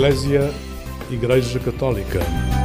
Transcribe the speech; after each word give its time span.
Eclésia 0.00 0.50
Igreja 1.10 1.60
Católica. 1.60 2.59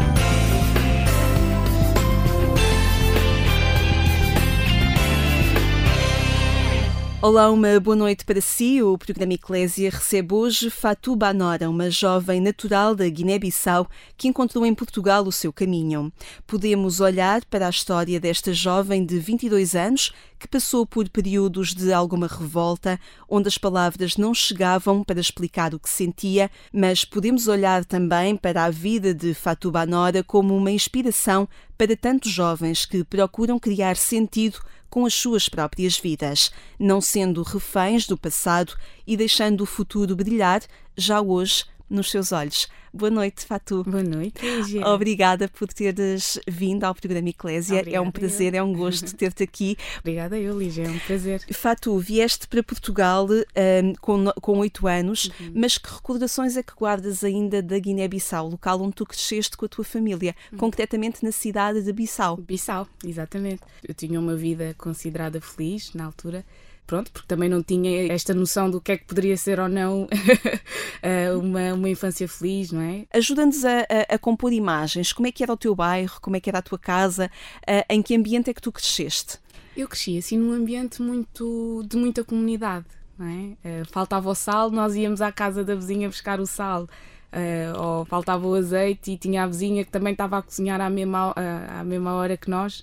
Olá, 7.28 7.50
uma 7.50 7.80
boa 7.80 7.96
noite 7.96 8.23
para 8.23 8.39
si. 8.39 8.84
O 8.84 9.00
programa 9.00 9.34
Eclésia 9.34 9.89
recebe 9.89 10.32
hoje 10.32 10.70
Fatou 10.70 11.16
Banora, 11.16 11.68
uma 11.68 11.89
jovem 11.89 12.39
natural 12.39 12.94
da 12.94 13.10
Guiné-Bissau 13.10 13.89
que 14.16 14.28
encontrou 14.28 14.64
em 14.64 14.75
Portugal 14.75 15.24
o 15.24 15.32
seu 15.32 15.52
caminho. 15.52 16.14
Podemos 16.46 17.00
olhar 17.00 17.43
para 17.46 17.66
a 17.66 17.70
história 17.71 18.20
desta 18.20 18.54
jovem 18.54 19.04
de 19.04 19.18
22 19.18 19.74
anos 19.74 20.14
que 20.38 20.47
passou 20.47 20.86
por 20.86 21.10
períodos 21.10 21.74
de 21.74 21.92
alguma 21.92 22.28
revolta, 22.28 23.00
onde 23.28 23.47
as 23.47 23.57
palavras 23.57 24.18
não 24.18 24.32
chegavam 24.32 25.04
para 25.04 25.19
explicar 25.19 25.74
o 25.74 25.80
que 25.80 25.89
sentia, 25.89 26.52
mas 26.71 27.04
podemos 27.04 27.47
olhar 27.47 27.83
também 27.86 28.38
para 28.38 28.66
a 28.66 28.69
vida 28.69 29.16
de 29.16 29.33
Fatou 29.33 29.71
Banora 29.71 30.24
como 30.24 30.55
uma 30.55 30.69
inspiração 30.69 31.50
para 31.75 31.97
tantos 31.97 32.31
jovens 32.31 32.86
que 32.86 33.03
procuram 33.03 33.58
criar 33.58 33.97
sentido 33.97 34.59
com 34.95 35.05
as 35.05 35.13
suas 35.13 35.49
próprias 35.49 35.99
vidas, 35.99 36.53
não 36.80 37.02
sendo 37.02 37.44
reféns 37.44 38.08
do 38.08 38.17
passado 38.17 38.77
e 39.05 39.17
deixando 39.17 39.59
o 39.59 39.66
futuro 39.66 40.16
brilhar 40.16 40.61
já 40.95 41.19
hoje 41.19 41.66
nos 41.89 42.09
seus 42.09 42.31
olhos. 42.31 42.67
Boa 42.94 43.12
noite, 43.12 43.45
Fatu. 43.45 43.84
Boa 43.84 44.02
noite, 44.02 44.42
Lígia. 44.42 44.88
Obrigada 44.88 45.50
por 45.50 45.67
teres 45.67 46.39
vindo 46.48 46.86
ao 46.86 46.95
programa 46.95 47.28
Eclésia. 47.28 47.80
Obrigada 47.80 47.98
é 47.98 48.08
um 48.08 48.09
prazer, 48.09 48.53
eu. 48.53 48.59
é 48.59 48.64
um 48.64 48.73
gosto 48.73 49.14
ter-te 49.17 49.44
aqui. 49.44 49.78
Obrigada 50.00 50.39
eu, 50.39 50.58
Lígia, 50.58 50.86
é 50.86 50.89
um 50.89 51.00
prazer. 51.00 51.44
Fatu, 51.52 52.00
vieste 52.00 52.47
para 52.47 52.64
Portugal 52.64 53.27
um, 53.27 54.31
com, 54.42 54.58
8 54.59 54.88
anos, 54.88 55.25
uhum. 55.25 55.52
mas 55.55 55.77
que 55.77 55.94
recordações 55.94 56.55
é 56.55 56.64
que 56.64 56.73
guardas 56.73 57.23
ainda 57.23 57.61
da 57.61 57.77
Guiné-Bissau, 57.77 58.47
local 58.47 58.81
onde 58.81 58.95
tu 58.95 59.05
cresceste 59.05 59.58
com 59.58 59.66
a 59.66 59.70
tua 59.70 59.83
família, 59.83 60.33
uhum. 60.53 60.58
concretamente 60.58 61.22
na 61.22 61.33
cidade 61.33 61.81
de 61.81 61.92
Bissau? 61.92 62.38
Bissau, 62.38 62.88
exatamente. 63.03 63.61
Eu 63.86 63.94
tinha 63.94 64.17
uma 64.20 64.38
vida 64.38 64.73
considerada 64.77 65.42
feliz 65.42 65.94
na 65.94 66.05
altura 66.05 66.45
pronto, 66.86 67.11
porque 67.11 67.28
também 67.28 67.50
não 67.50 67.64
tinha 67.64 68.11
esta 68.14 68.33
noção 68.33 68.69
do 68.69 68.80
que 68.80 68.91
é 68.91 68.97
que 68.97 69.05
poderia 69.05 69.36
ser 69.38 69.59
ou 69.59 69.67
não 69.67 70.08
eh, 71.02 71.31
uma, 71.31 71.73
uma 71.73 71.89
infância 71.89 72.27
feliz, 72.27 72.72
não 72.72 72.81
é? 72.81 73.05
Ajuda-nos 73.14 73.66
a, 73.66 73.80
a, 73.80 74.16
a, 74.16 74.19
compor 74.19 74.53
imagens. 74.53 75.11
Como 75.11 75.27
é 75.27 75.31
que 75.31 75.44
era 75.44 75.52
o 75.52 75.58
teu 75.58 75.75
bairro? 75.75 76.19
Como 76.22 76.36
é 76.36 76.39
que 76.39 76.50
era 76.50 76.59
a 76.59 76.61
tua 76.61 76.77
casa? 76.77 77.30
Uh, 77.64 77.83
em 77.89 78.02
que 78.02 78.16
ambiente 78.16 78.50
é 78.50 78.53
que 78.53 78.61
tu 78.61 78.72
cresceste? 78.72 79.39
Eu 79.75 79.88
cresci 79.88 80.17
assim 80.17 80.38
num 80.38 80.53
ambiente 80.53 81.02
muito 81.02 81.83
de 81.88 81.97
muita 81.97 82.23
comunidade, 82.23 82.86
não 83.17 83.27
é? 83.27 83.81
Uh, 83.81 83.86
faltava 83.92 84.30
o 84.30 84.36
sal, 84.36 84.70
nós 84.70 84.95
íamos 84.95 85.22
à 85.22 85.31
casa 85.31 85.64
da 85.64 85.75
vizinha 85.75 86.08
buscar 86.08 86.39
o 86.39 86.45
sal. 86.45 86.88
Uh, 87.33 87.77
ou 87.81 88.05
faltava 88.05 88.47
o 88.47 88.53
azeite 88.53 89.11
e 89.11 89.17
tinha 89.17 89.44
a 89.44 89.47
vizinha 89.47 89.83
que 89.83 89.92
também 89.92 90.14
estava 90.14 90.38
a 90.38 90.42
cozinhar 90.42 90.80
à 90.80 90.89
mesma, 90.89 91.33
à 91.67 91.83
mesma 91.83 92.14
hora 92.14 92.38
que 92.38 92.49
nós 92.49 92.81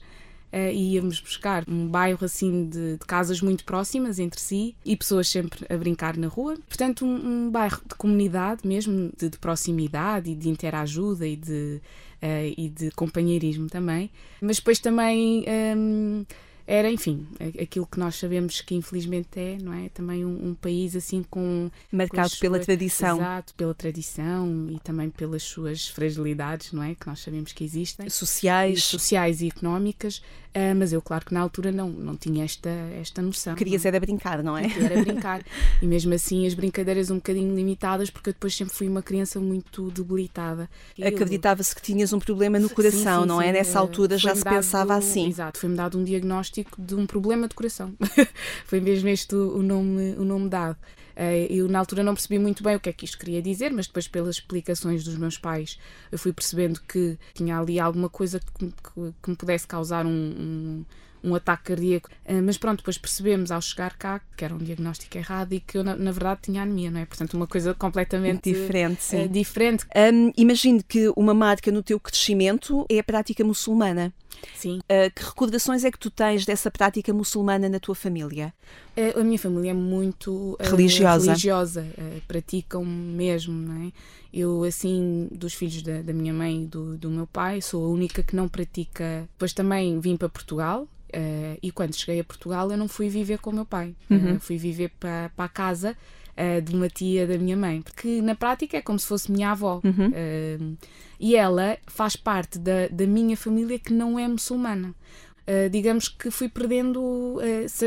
uh, 0.52 0.72
íamos 0.72 1.20
buscar 1.20 1.64
um 1.66 1.88
bairro 1.88 2.24
assim 2.24 2.68
de, 2.68 2.96
de, 2.96 3.06
casas 3.06 3.40
muito 3.40 3.64
próximas 3.64 4.18
entre 4.18 4.40
si 4.40 4.76
e 4.84 4.96
pessoas 4.96 5.28
sempre 5.28 5.66
a 5.68 5.76
brincar 5.76 6.16
na 6.16 6.28
rua. 6.28 6.56
Portanto, 6.68 7.04
um, 7.04 7.46
um 7.46 7.50
bairro 7.50 7.80
de 7.88 7.94
comunidade 7.94 8.66
mesmo, 8.66 9.10
de, 9.16 9.28
de, 9.28 9.38
proximidade 9.38 10.30
e 10.30 10.34
de 10.34 10.48
interajuda 10.48 11.26
e 11.26 11.36
de, 11.36 11.80
uh, 12.22 12.54
e 12.56 12.68
de 12.68 12.90
companheirismo 12.92 13.68
também. 13.68 14.10
Mas 14.40 14.56
depois 14.56 14.78
também. 14.78 15.44
Um, 15.76 16.24
era, 16.66 16.90
enfim, 16.90 17.26
aquilo 17.60 17.86
que 17.86 17.98
nós 17.98 18.14
sabemos 18.14 18.60
que 18.60 18.74
infelizmente 18.74 19.38
é, 19.38 19.58
não 19.60 19.72
é? 19.72 19.88
Também 19.88 20.24
um, 20.24 20.50
um 20.50 20.54
país 20.54 20.94
assim 20.94 21.22
com. 21.28 21.70
Marcado 21.90 22.30
com 22.30 22.38
pela 22.38 22.58
tradição. 22.60 23.18
Exato, 23.18 23.54
pela 23.54 23.74
tradição 23.74 24.68
e 24.70 24.78
também 24.78 25.10
pelas 25.10 25.42
suas 25.42 25.88
fragilidades, 25.88 26.72
não 26.72 26.82
é? 26.82 26.94
Que 26.94 27.06
nós 27.06 27.20
sabemos 27.20 27.52
que 27.52 27.64
existem. 27.64 28.08
Sociais. 28.08 28.78
E 28.78 28.82
sociais 28.82 29.42
e 29.42 29.48
económicas, 29.48 30.22
uh, 30.56 30.76
mas 30.76 30.92
eu, 30.92 31.00
claro 31.00 31.24
que 31.24 31.34
na 31.34 31.40
altura 31.40 31.70
não, 31.70 31.88
não 31.88 32.16
tinha 32.16 32.44
esta, 32.44 32.70
esta 33.00 33.22
noção. 33.22 33.54
Querias 33.54 33.84
não. 33.84 33.88
era 33.88 34.00
brincar, 34.00 34.42
não 34.42 34.56
é? 34.56 34.66
era 34.80 35.02
brincar. 35.02 35.42
e 35.80 35.86
mesmo 35.86 36.14
assim 36.14 36.46
as 36.46 36.54
brincadeiras 36.54 37.10
um 37.10 37.16
bocadinho 37.16 37.54
limitadas, 37.54 38.10
porque 38.10 38.30
eu 38.30 38.32
depois 38.32 38.54
sempre 38.54 38.74
fui 38.74 38.88
uma 38.88 39.02
criança 39.02 39.40
muito 39.40 39.90
debilitada. 39.90 40.68
Acreditava-se 41.02 41.74
que 41.74 41.82
tinhas 41.82 42.12
um 42.12 42.18
problema 42.18 42.58
no 42.58 42.70
coração, 42.70 43.22
sim, 43.22 43.22
sim, 43.22 43.28
não 43.28 43.42
é? 43.42 43.52
Nessa 43.52 43.78
altura 43.78 44.16
já 44.16 44.34
se 44.34 44.44
pensava 44.44 44.94
assim. 44.94 45.28
Exato, 45.28 45.58
foi-me 45.58 45.76
dado 45.76 45.98
um 45.98 46.04
diagnóstico 46.04 46.32
diagnóstico 46.42 46.80
de 46.80 46.94
um 46.94 47.06
problema 47.06 47.48
de 47.48 47.54
coração. 47.54 47.94
Foi 48.64 48.80
mesmo 48.80 49.08
este 49.08 49.34
o 49.34 49.62
nome, 49.62 50.14
o 50.16 50.24
nome 50.24 50.48
dado. 50.48 50.76
Eh, 51.16 51.46
eu, 51.50 51.68
na 51.68 51.78
altura, 51.78 52.02
não 52.02 52.14
percebi 52.14 52.38
muito 52.38 52.62
bem 52.62 52.76
o 52.76 52.80
que 52.80 52.88
é 52.88 52.92
que 52.92 53.04
isto 53.04 53.18
queria 53.18 53.42
dizer, 53.42 53.72
mas 53.72 53.86
depois, 53.86 54.08
pelas 54.08 54.36
explicações 54.36 55.04
dos 55.04 55.16
meus 55.16 55.38
pais, 55.38 55.78
eu 56.10 56.18
fui 56.18 56.32
percebendo 56.32 56.80
que 56.80 57.18
tinha 57.34 57.58
ali 57.58 57.78
alguma 57.78 58.08
coisa 58.08 58.40
que, 58.40 58.66
que, 59.22 59.30
me 59.30 59.36
pudesse 59.36 59.66
causar 59.66 60.06
um, 60.06 60.10
um 60.10 60.84
um 61.22 61.34
ataque 61.34 61.64
cardíaco. 61.64 62.08
Uh, 62.26 62.42
mas 62.42 62.58
pronto, 62.58 62.78
depois 62.78 62.98
percebemos 62.98 63.50
ao 63.50 63.60
chegar 63.60 63.96
cá 63.96 64.20
que 64.36 64.44
era 64.44 64.54
um 64.54 64.58
diagnóstico 64.58 65.16
errado 65.16 65.52
e 65.52 65.60
que 65.60 65.78
eu, 65.78 65.84
na, 65.84 65.96
na 65.96 66.10
verdade, 66.10 66.40
tinha 66.42 66.62
anemia, 66.62 66.90
não 66.90 67.00
é? 67.00 67.06
Portanto, 67.06 67.34
uma 67.34 67.46
coisa 67.46 67.74
completamente 67.74 68.52
diferente. 68.52 69.02
Sim. 69.02 69.24
Uh, 69.24 69.28
diferente. 69.28 69.86
Um, 69.96 70.32
imagino 70.36 70.82
que 70.82 71.12
uma 71.16 71.34
marca 71.34 71.70
no 71.70 71.82
teu 71.82 71.98
crescimento 71.98 72.86
é 72.88 72.98
a 72.98 73.04
prática 73.04 73.44
muçulmana. 73.44 74.12
Sim. 74.54 74.78
Uh, 74.80 75.12
que 75.14 75.24
recordações 75.24 75.84
é 75.84 75.90
que 75.90 75.98
tu 75.98 76.10
tens 76.10 76.44
dessa 76.44 76.70
prática 76.70 77.12
muçulmana 77.12 77.68
na 77.68 77.78
tua 77.78 77.94
família? 77.94 78.52
Uh, 78.96 79.20
a 79.20 79.24
minha 79.24 79.38
família 79.38 79.70
é 79.70 79.74
muito 79.74 80.32
uh, 80.32 80.56
religiosa. 80.60 81.26
religiosa 81.26 81.86
praticam 82.26 82.84
mesmo, 82.84 83.54
não 83.54 83.86
é? 83.86 83.92
Eu, 84.32 84.64
assim, 84.64 85.28
dos 85.30 85.52
filhos 85.52 85.82
da, 85.82 86.00
da 86.00 86.12
minha 86.12 86.32
mãe 86.32 86.62
e 86.62 86.66
do, 86.66 86.96
do 86.96 87.10
meu 87.10 87.26
pai, 87.26 87.60
sou 87.60 87.84
a 87.84 87.88
única 87.88 88.22
que 88.22 88.34
não 88.34 88.48
pratica. 88.48 89.28
Depois 89.32 89.52
também 89.52 90.00
vim 90.00 90.16
para 90.16 90.28
Portugal, 90.28 90.88
Uh, 91.14 91.58
e 91.62 91.70
quando 91.70 91.94
cheguei 91.94 92.20
a 92.20 92.24
Portugal, 92.24 92.70
eu 92.70 92.76
não 92.76 92.88
fui 92.88 93.08
viver 93.10 93.38
com 93.38 93.50
o 93.50 93.54
meu 93.54 93.66
pai, 93.66 93.94
uhum. 94.08 94.36
uh, 94.36 94.40
fui 94.40 94.56
viver 94.56 94.90
para 94.98 95.30
a 95.36 95.48
casa 95.48 95.94
uh, 96.36 96.62
de 96.62 96.74
uma 96.74 96.88
tia 96.88 97.26
da 97.26 97.36
minha 97.36 97.56
mãe, 97.56 97.82
porque 97.82 98.22
na 98.22 98.34
prática 98.34 98.78
é 98.78 98.80
como 98.80 98.98
se 98.98 99.06
fosse 99.06 99.30
minha 99.30 99.50
avó. 99.50 99.82
Uhum. 99.84 100.76
e 101.20 101.36
ela 101.36 101.76
faz 101.86 102.16
parte 102.16 102.58
da, 102.58 102.88
da 102.88 103.06
minha 103.06 103.36
família 103.36 103.78
que 103.78 103.92
não 103.92 104.18
é 104.18 104.26
muçulmana. 104.26 104.94
digamos 105.70 106.08
que 106.08 106.30
fui 106.30 106.48
perdendo 106.48 107.38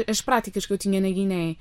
as 0.07 0.22
práticas 0.22 0.66
que 0.66 0.74
eu 0.74 0.78
tinha 0.78 1.02
na 1.02 1.09
Guiné 1.09 1.57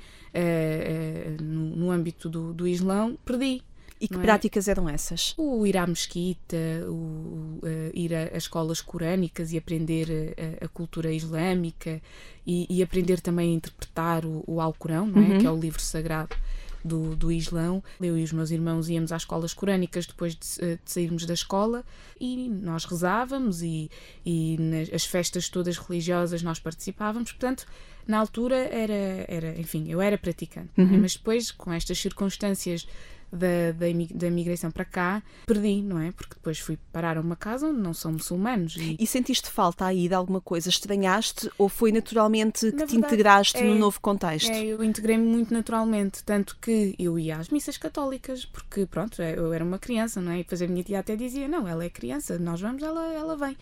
no, 1.41 1.77
no, 1.77 1.91
âmbito 1.91 2.29
do, 2.29 2.53
do 2.53 2.69
Islão, 2.69 3.19
perdi. 3.25 3.63
E 4.05 4.09
que 4.09 4.17
é? 4.17 4.19
práticas 4.19 4.69
eram 4.69 4.89
essas? 4.89 5.35
O 5.37 5.67
ir 5.67 5.77
à 5.79 5.87
mesquita, 5.87 6.57
o, 6.87 7.59
uh, 7.63 7.91
ir 7.95 8.15
a, 8.15 8.35
a, 8.35 8.37
escolas 8.37 8.81
corânicas 8.81 9.53
e 9.53 9.57
aprender 9.57 10.37
a, 10.61 10.67
a 10.67 10.69
cultura 10.69 11.11
islâmica 11.13 12.03
e, 12.47 12.67
e, 12.69 12.83
aprender 12.83 13.21
também 13.21 13.53
a 13.53 13.55
interpretar 13.55 14.27
o, 14.27 14.45
o 14.47 14.61
Alcorão, 14.61 15.11
é? 15.15 15.19
Uhum. 15.19 15.39
que 15.39 15.47
é 15.47 15.51
o 15.51 15.59
livro 15.59 15.81
sagrado 15.81 16.37
do, 16.85 17.17
do 17.17 17.33
Islão. 17.33 17.83
Eu 18.01 18.19
e 18.19 18.23
os 18.23 18.33
meus 18.33 18.51
irmãos 18.51 18.91
íamos 18.91 19.11
às 19.11 19.23
escolas 19.23 19.55
corânicas 19.55 20.07
depois 20.07 20.35
de, 20.35 20.47
eh, 20.61 20.79
de 20.85 20.91
sairmos 20.91 21.25
da 21.25 21.33
escola 21.33 21.83
e 22.21 22.49
nós 22.49 22.85
rezávamos 22.85 23.63
e, 23.63 23.91
e 24.25 24.59
nas 24.59 25.07
festas 25.07 25.49
todas 25.49 25.79
religiosas 25.79 26.43
nós 26.43 26.59
participávamos. 26.59 27.33
Portanto, 27.33 27.67
na 28.07 28.19
altura 28.19 28.57
era, 28.57 29.25
era 29.27 29.59
enfim, 29.59 29.87
eu 29.89 30.01
era 30.01 30.19
praticante. 30.19 30.71
É? 30.77 30.83
Uhum. 30.83 31.01
Mas 31.01 31.15
depois, 31.15 31.51
com 31.51 31.73
estas 31.73 31.99
circunstâncias 31.99 32.87
da, 33.35 33.73
da, 33.73 33.87
da 34.15 34.31
migração 34.31 34.71
para 34.71 34.85
cá, 34.85 35.23
perdi, 35.47 35.83
não 35.83 35.99
é? 35.99 36.13
Porque 36.13 36.35
depois 36.35 36.59
fui 36.59 36.79
parar 36.93 37.17
a 37.17 37.21
uma 37.21 37.37
casa 37.37 37.67
onde 37.67 37.81
não 37.81 37.93
são 37.93 38.13
muçulmanos. 38.13 38.77
E, 38.77 38.97
e 38.99 39.07
sentiste 39.07 39.51
falta 39.51 39.85
aí 39.85 40.09
de 40.09 40.15
alguma 40.15 40.41
coisa? 40.41 40.69
Estranhaste 40.69 41.51
ou 41.59 41.69
foi 41.69 41.93
naturalmente 41.93 42.71
que 42.71 42.77
Na 42.77 42.87
te 42.87 42.93
verdade, 42.93 42.97
integraste 42.97 43.59
é, 43.59 43.65
no 43.65 43.75
novo 43.75 44.01
contexto? 44.01 44.51
É, 44.51 44.65
eu 44.65 44.83
integrei-me 44.83 45.25
muito 45.25 45.53
naturalmente, 45.53 46.23
tanto 46.25 46.57
que 46.61 46.95
eu 46.99 47.19
ia 47.19 47.37
às 47.37 47.49
missas 47.49 47.77
católicas, 47.77 48.45
porque 48.45 48.87
pronto, 48.87 49.21
é, 49.21 49.37
eu 49.37 49.53
era 49.53 49.65
uma 49.65 49.79
criança, 49.79 50.21
não 50.21 50.33
é? 50.33 50.37
E 50.37 50.43
depois 50.43 50.63
a 50.63 50.67
minha 50.67 50.83
tia 50.83 51.01
até 51.01 51.17
dizia: 51.17 51.49
não, 51.49 51.67
ela 51.67 51.85
é 51.85 51.91
criança, 51.91 52.39
nós 52.39 52.61
vamos, 52.61 52.83
ela, 52.83 53.13
ela 53.13 53.37
vem. 53.37 53.57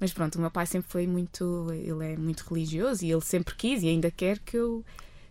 Mas 0.00 0.12
pronto, 0.14 0.36
o 0.36 0.40
meu 0.40 0.50
pai 0.50 0.66
sempre 0.66 0.90
foi 0.90 1.06
muito, 1.06 1.66
ele 1.72 2.14
é 2.14 2.16
muito 2.16 2.42
religioso 2.48 3.04
e 3.04 3.12
ele 3.12 3.20
sempre 3.20 3.54
quis 3.54 3.82
e 3.82 3.88
ainda 3.88 4.10
quer 4.10 4.38
que 4.38 4.56
eu 4.56 4.82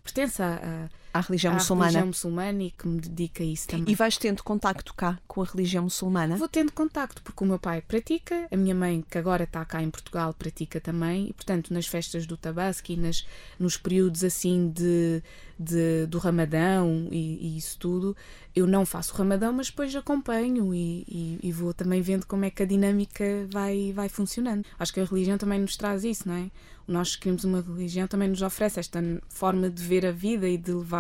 pertença 0.04 0.60
a, 1.09 1.09
à 1.14 1.22
religião 1.22 1.54
à 1.54 1.56
muçulmana. 1.56 1.88
religião 1.88 2.08
muçulmana 2.08 2.64
e 2.64 2.72
que 2.72 2.88
me 2.88 3.00
dedica 3.00 3.44
a 3.44 3.46
isso 3.46 3.68
também. 3.68 3.86
E 3.92 3.96
vais 3.96 4.18
tendo 4.18 4.44
contacto 4.44 4.94
cá 4.94 5.20
com 5.28 5.42
a 5.42 5.46
religião 5.46 5.84
muçulmana? 5.84 6.38
Vou 6.38 6.48
tendo 6.48 6.72
contacto, 6.72 7.22
porque 7.22 7.44
o 7.44 7.48
meu 7.48 7.60
pai 7.60 7.82
pratica, 7.82 8.48
a 8.52 8.58
minha 8.58 8.76
mãe, 8.76 9.04
que 9.10 9.18
agora 9.18 9.44
está 9.44 9.64
cá 9.66 9.82
em 9.82 9.90
Portugal, 9.90 10.34
pratica 10.34 10.80
também, 10.80 11.30
e 11.30 11.34
portanto 11.34 11.74
nas 11.74 11.88
festas 11.88 12.26
do 12.26 12.38
Tabaski, 12.38 12.96
nas, 12.96 13.26
nos 13.60 13.78
períodos 13.78 14.24
assim 14.24 14.70
de, 14.70 15.24
de 15.58 16.06
do 16.08 16.18
Ramadão 16.18 17.08
e, 17.12 17.48
e, 17.48 17.58
isso 17.58 17.78
tudo, 17.78 18.16
eu 18.56 18.68
não 18.68 18.86
faço 18.86 19.14
o 19.14 19.18
Ramadão, 19.18 19.52
mas 19.52 19.68
depois 19.68 19.96
acompanho 19.96 20.74
e, 20.74 21.06
e, 21.08 21.40
e 21.44 21.52
vou 21.52 21.74
também 21.74 22.02
vendo 22.02 22.26
como 22.26 22.46
é 22.46 22.50
que 22.50 22.64
a 22.64 22.66
dinâmica 22.66 23.24
vai, 23.52 23.92
vai 23.94 24.10
funcionando. 24.10 24.66
Acho 24.78 24.94
que 24.94 25.00
a 25.00 25.06
religião 25.06 25.38
também 25.38 25.60
nos 25.60 25.76
traz 25.76 26.04
isso, 26.04 26.28
não 26.28 26.36
é? 26.36 26.50
nós 26.90 27.16
queremos 27.16 27.44
uma 27.44 27.62
religião 27.62 28.08
também 28.08 28.28
nos 28.28 28.42
oferece 28.42 28.80
esta 28.80 29.00
forma 29.30 29.70
de 29.70 29.82
ver 29.84 30.06
a 30.06 30.12
vida 30.12 30.50
e 30.50 30.58
de 30.58 30.72
levar 30.72 30.99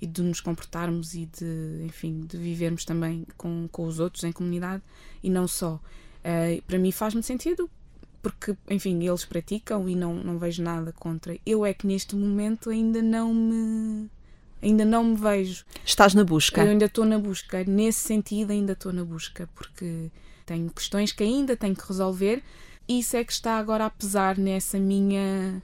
e 0.00 0.06
de 0.06 0.22
nos 0.22 0.40
comportarmos 0.40 1.14
e 1.14 1.26
de, 1.26 1.84
enfim, 1.84 2.20
de 2.20 2.36
vivermos 2.36 2.84
também 2.84 3.26
com, 3.36 3.68
com 3.70 3.86
os 3.86 3.98
outros 3.98 4.24
em 4.24 4.32
comunidade 4.32 4.82
e 5.22 5.30
não 5.30 5.48
só. 5.48 5.80
Uh, 6.24 6.62
para 6.62 6.78
mim 6.78 6.92
faz-me 6.92 7.22
sentido 7.22 7.70
porque, 8.22 8.56
enfim, 8.68 9.06
eles 9.06 9.24
praticam 9.24 9.88
e 9.88 9.94
não, 9.94 10.14
não 10.14 10.38
vejo 10.38 10.62
nada 10.62 10.92
contra. 10.92 11.38
Eu 11.46 11.64
é 11.64 11.72
que 11.72 11.86
neste 11.86 12.16
momento 12.16 12.70
ainda 12.70 13.00
não 13.00 13.32
me 13.32 14.10
ainda 14.60 14.84
não 14.84 15.04
me 15.04 15.16
vejo. 15.16 15.64
Estás 15.84 16.12
na 16.12 16.24
busca? 16.24 16.62
Eu 16.62 16.70
ainda 16.70 16.86
estou 16.86 17.04
na 17.04 17.18
busca. 17.18 17.62
Nesse 17.64 18.00
sentido, 18.00 18.50
ainda 18.50 18.72
estou 18.72 18.92
na 18.92 19.04
busca, 19.04 19.48
porque 19.54 20.10
tenho 20.44 20.68
questões 20.70 21.12
que 21.12 21.22
ainda 21.22 21.56
tenho 21.56 21.76
que 21.76 21.86
resolver. 21.86 22.42
E 22.88 22.98
isso 22.98 23.16
é 23.16 23.22
que 23.22 23.32
está 23.32 23.58
agora 23.58 23.86
a 23.86 23.90
pesar 23.90 24.36
nessa 24.36 24.78
minha 24.78 25.62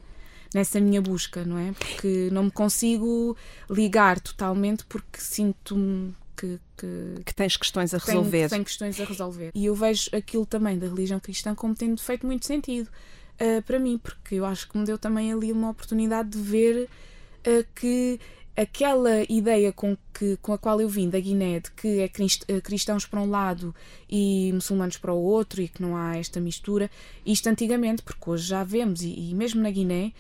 nessa 0.55 0.81
minha 0.81 1.01
busca, 1.01 1.45
não 1.45 1.59
é? 1.59 1.73
Porque 1.73 2.29
não 2.33 2.45
me 2.45 2.51
consigo 2.51 3.37
ligar 3.71 4.21
totalmente 4.21 4.85
porque 4.87 5.21
sinto-me 5.21 6.15
que, 6.37 6.59
que, 6.77 7.23
que, 7.25 7.35
tens 7.35 7.57
questões 7.57 7.95
a 7.95 7.99
resolver. 7.99 8.31
Tenho, 8.31 8.49
tenho, 8.49 8.65
questões 8.65 9.01
a 9.01 9.05
resolver. 9.05 9.51
E 9.55 9.67
eu 9.67 9.75
vejo 9.75 10.11
aquilo 10.13 10.45
também 10.45 10.79
da 10.79 10.87
religião 10.87 11.21
cristã 11.21 11.55
como 11.55 11.75
tendo 11.75 12.01
feito 12.01 12.27
muito 12.27 12.47
sentido 12.47 12.89
uh, 13.41 13.63
para 13.63 13.79
mim, 13.79 13.99
porque 13.99 14.37
eu 14.37 14.45
acho 14.45 14.69
que 14.69 14.77
me 14.77 14.85
deu 14.85 14.99
também 14.99 15.33
ali 15.33 15.53
uma 15.53 15.71
oportunidade 15.71 16.31
de 16.31 16.39
ver 16.39 16.89
uh, 17.47 17.67
que 17.75 18.19
aquela 18.57 19.23
ideia 19.29 19.73
com, 19.73 19.97
que, 20.13 20.37
com 20.43 20.53
a 20.53 20.59
qual 20.59 20.81
eu 20.81 20.89
vim 20.89 21.09
da 21.09 21.19
Guiné 21.19 21.61
de 21.61 21.71
que 21.71 22.01
é 22.01 22.11
eh, 22.49 22.61
cristãos 22.61 23.07
para 23.07 23.21
um 23.21 23.31
lado 23.31 23.75
e 24.09 24.51
muçulmanos 24.53 24.99
para 24.99 25.13
o 25.13 25.23
outro 25.23 25.63
e 25.63 25.69
que 25.69 25.81
não 25.81 25.97
há 25.97 26.17
esta 26.17 26.39
mistura, 26.39 26.91
isto 27.25 27.47
antigamente, 27.49 28.03
porque 28.03 28.29
hoje 28.29 28.47
já 28.47 28.63
vemos, 28.63 29.03
e, 29.03 29.31
e 29.31 29.35
mesmo 29.35 29.63
na 29.63 29.71
Guiné, 29.71 30.13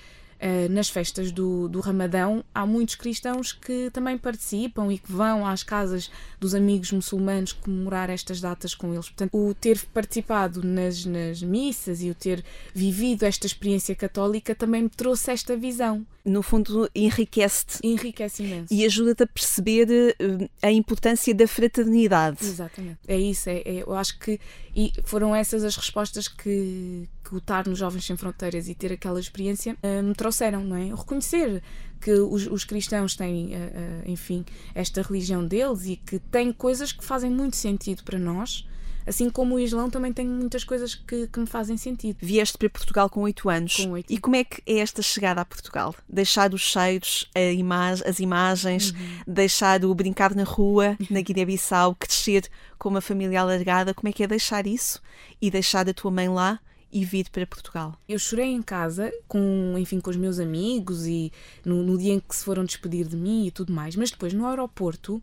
nas 0.70 0.88
festas 0.88 1.30
do, 1.30 1.68
do 1.68 1.80
Ramadão, 1.80 2.44
há 2.54 2.66
muitos 2.66 2.94
cristãos 2.94 3.52
que 3.52 3.90
também 3.90 4.18
participam 4.18 4.92
e 4.92 4.98
que 4.98 5.10
vão 5.10 5.46
às 5.46 5.62
casas 5.62 6.10
dos 6.40 6.54
amigos 6.54 6.90
muçulmanos 6.92 7.52
comemorar 7.52 8.10
estas 8.10 8.40
datas 8.40 8.74
com 8.74 8.92
eles. 8.92 9.08
Portanto, 9.08 9.30
o 9.32 9.54
ter 9.54 9.80
participado 9.92 10.62
nas, 10.62 11.04
nas 11.04 11.42
missas 11.42 12.02
e 12.02 12.10
o 12.10 12.14
ter 12.14 12.44
vivido 12.74 13.24
esta 13.24 13.46
experiência 13.46 13.94
católica 13.94 14.54
também 14.54 14.82
me 14.82 14.88
trouxe 14.90 15.30
esta 15.30 15.56
visão. 15.56 16.04
No 16.24 16.40
fundo, 16.40 16.88
enriquece-te. 16.94 17.84
Enriquece 17.84 18.44
imenso. 18.44 18.72
E 18.72 18.84
ajuda-te 18.84 19.24
a 19.24 19.26
perceber 19.26 19.88
uh, 20.20 20.48
a 20.62 20.70
importância 20.70 21.34
da 21.34 21.48
fraternidade. 21.48 22.44
Exatamente. 22.44 22.98
É 23.08 23.18
isso. 23.18 23.50
É, 23.50 23.58
é, 23.58 23.82
eu 23.82 23.92
acho 23.92 24.18
que 24.20 24.38
e 24.74 24.92
foram 25.04 25.34
essas 25.34 25.64
as 25.64 25.76
respostas 25.76 26.28
que, 26.28 27.08
que 27.22 27.34
o 27.34 27.38
estar 27.38 27.66
nos 27.66 27.78
Jovens 27.78 28.06
Sem 28.06 28.16
Fronteiras 28.16 28.68
e 28.68 28.74
ter 28.74 28.92
aquela 28.92 29.20
experiência 29.20 29.76
uh, 29.82 30.02
me 30.02 30.14
trouxeram, 30.14 30.64
não 30.64 30.76
é? 30.76 30.94
Reconhecer 30.94 31.62
que 32.00 32.12
os, 32.12 32.46
os 32.46 32.64
cristãos 32.64 33.14
têm, 33.14 33.48
uh, 33.48 33.50
uh, 33.50 34.10
enfim, 34.10 34.44
esta 34.74 35.02
religião 35.02 35.46
deles 35.46 35.84
e 35.86 35.96
que 35.96 36.18
têm 36.18 36.52
coisas 36.52 36.90
que 36.90 37.04
fazem 37.04 37.30
muito 37.30 37.56
sentido 37.56 38.02
para 38.02 38.18
nós. 38.18 38.66
Assim 39.06 39.28
como 39.30 39.56
o 39.56 39.58
Islão 39.58 39.90
também 39.90 40.12
tem 40.12 40.26
muitas 40.26 40.64
coisas 40.64 40.94
que, 40.94 41.26
que 41.26 41.40
me 41.40 41.46
fazem 41.46 41.76
sentido. 41.76 42.18
Vieste 42.20 42.56
para 42.58 42.68
Portugal 42.70 43.08
com 43.08 43.22
8 43.22 43.48
anos. 43.48 43.76
Com 43.76 43.90
8. 43.90 44.12
E 44.12 44.18
como 44.18 44.36
é 44.36 44.44
que 44.44 44.62
é 44.66 44.78
esta 44.78 45.02
chegada 45.02 45.40
a 45.40 45.44
Portugal? 45.44 45.94
Deixar 46.08 46.54
os 46.54 46.62
cheiros, 46.62 47.28
ima 47.56 47.90
as 47.90 48.20
imagens, 48.20 48.90
uhum. 48.90 48.96
deixar 49.26 49.84
o 49.84 49.94
brincar 49.94 50.34
na 50.34 50.44
rua, 50.44 50.96
na 51.10 51.20
Guiné-Bissau, 51.20 51.94
crescer 51.94 52.48
com 52.78 52.88
uma 52.88 53.00
família 53.00 53.40
alargada, 53.40 53.94
como 53.94 54.08
é 54.08 54.12
que 54.12 54.22
é 54.22 54.26
deixar 54.26 54.66
isso 54.66 55.00
e 55.40 55.50
deixar 55.50 55.88
a 55.88 55.94
tua 55.94 56.10
mãe 56.10 56.28
lá? 56.28 56.60
e 56.92 57.04
vir 57.04 57.30
para 57.30 57.46
Portugal? 57.46 57.96
Eu 58.06 58.18
chorei 58.18 58.52
em 58.52 58.60
casa, 58.60 59.10
com, 59.26 59.74
enfim, 59.78 59.98
com 59.98 60.10
os 60.10 60.16
meus 60.16 60.38
amigos 60.38 61.06
e 61.06 61.32
no, 61.64 61.82
no 61.82 61.96
dia 61.96 62.12
em 62.12 62.20
que 62.20 62.36
se 62.36 62.44
foram 62.44 62.64
despedir 62.64 63.06
de 63.06 63.16
mim 63.16 63.46
e 63.46 63.50
tudo 63.50 63.72
mais, 63.72 63.96
mas 63.96 64.10
depois 64.10 64.34
no 64.34 64.46
aeroporto 64.46 65.22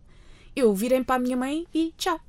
eu 0.59 0.73
virei 0.73 1.03
para 1.03 1.15
a 1.15 1.19
minha 1.19 1.37
mãe 1.37 1.65
e 1.73 1.93
tchau. 1.97 2.19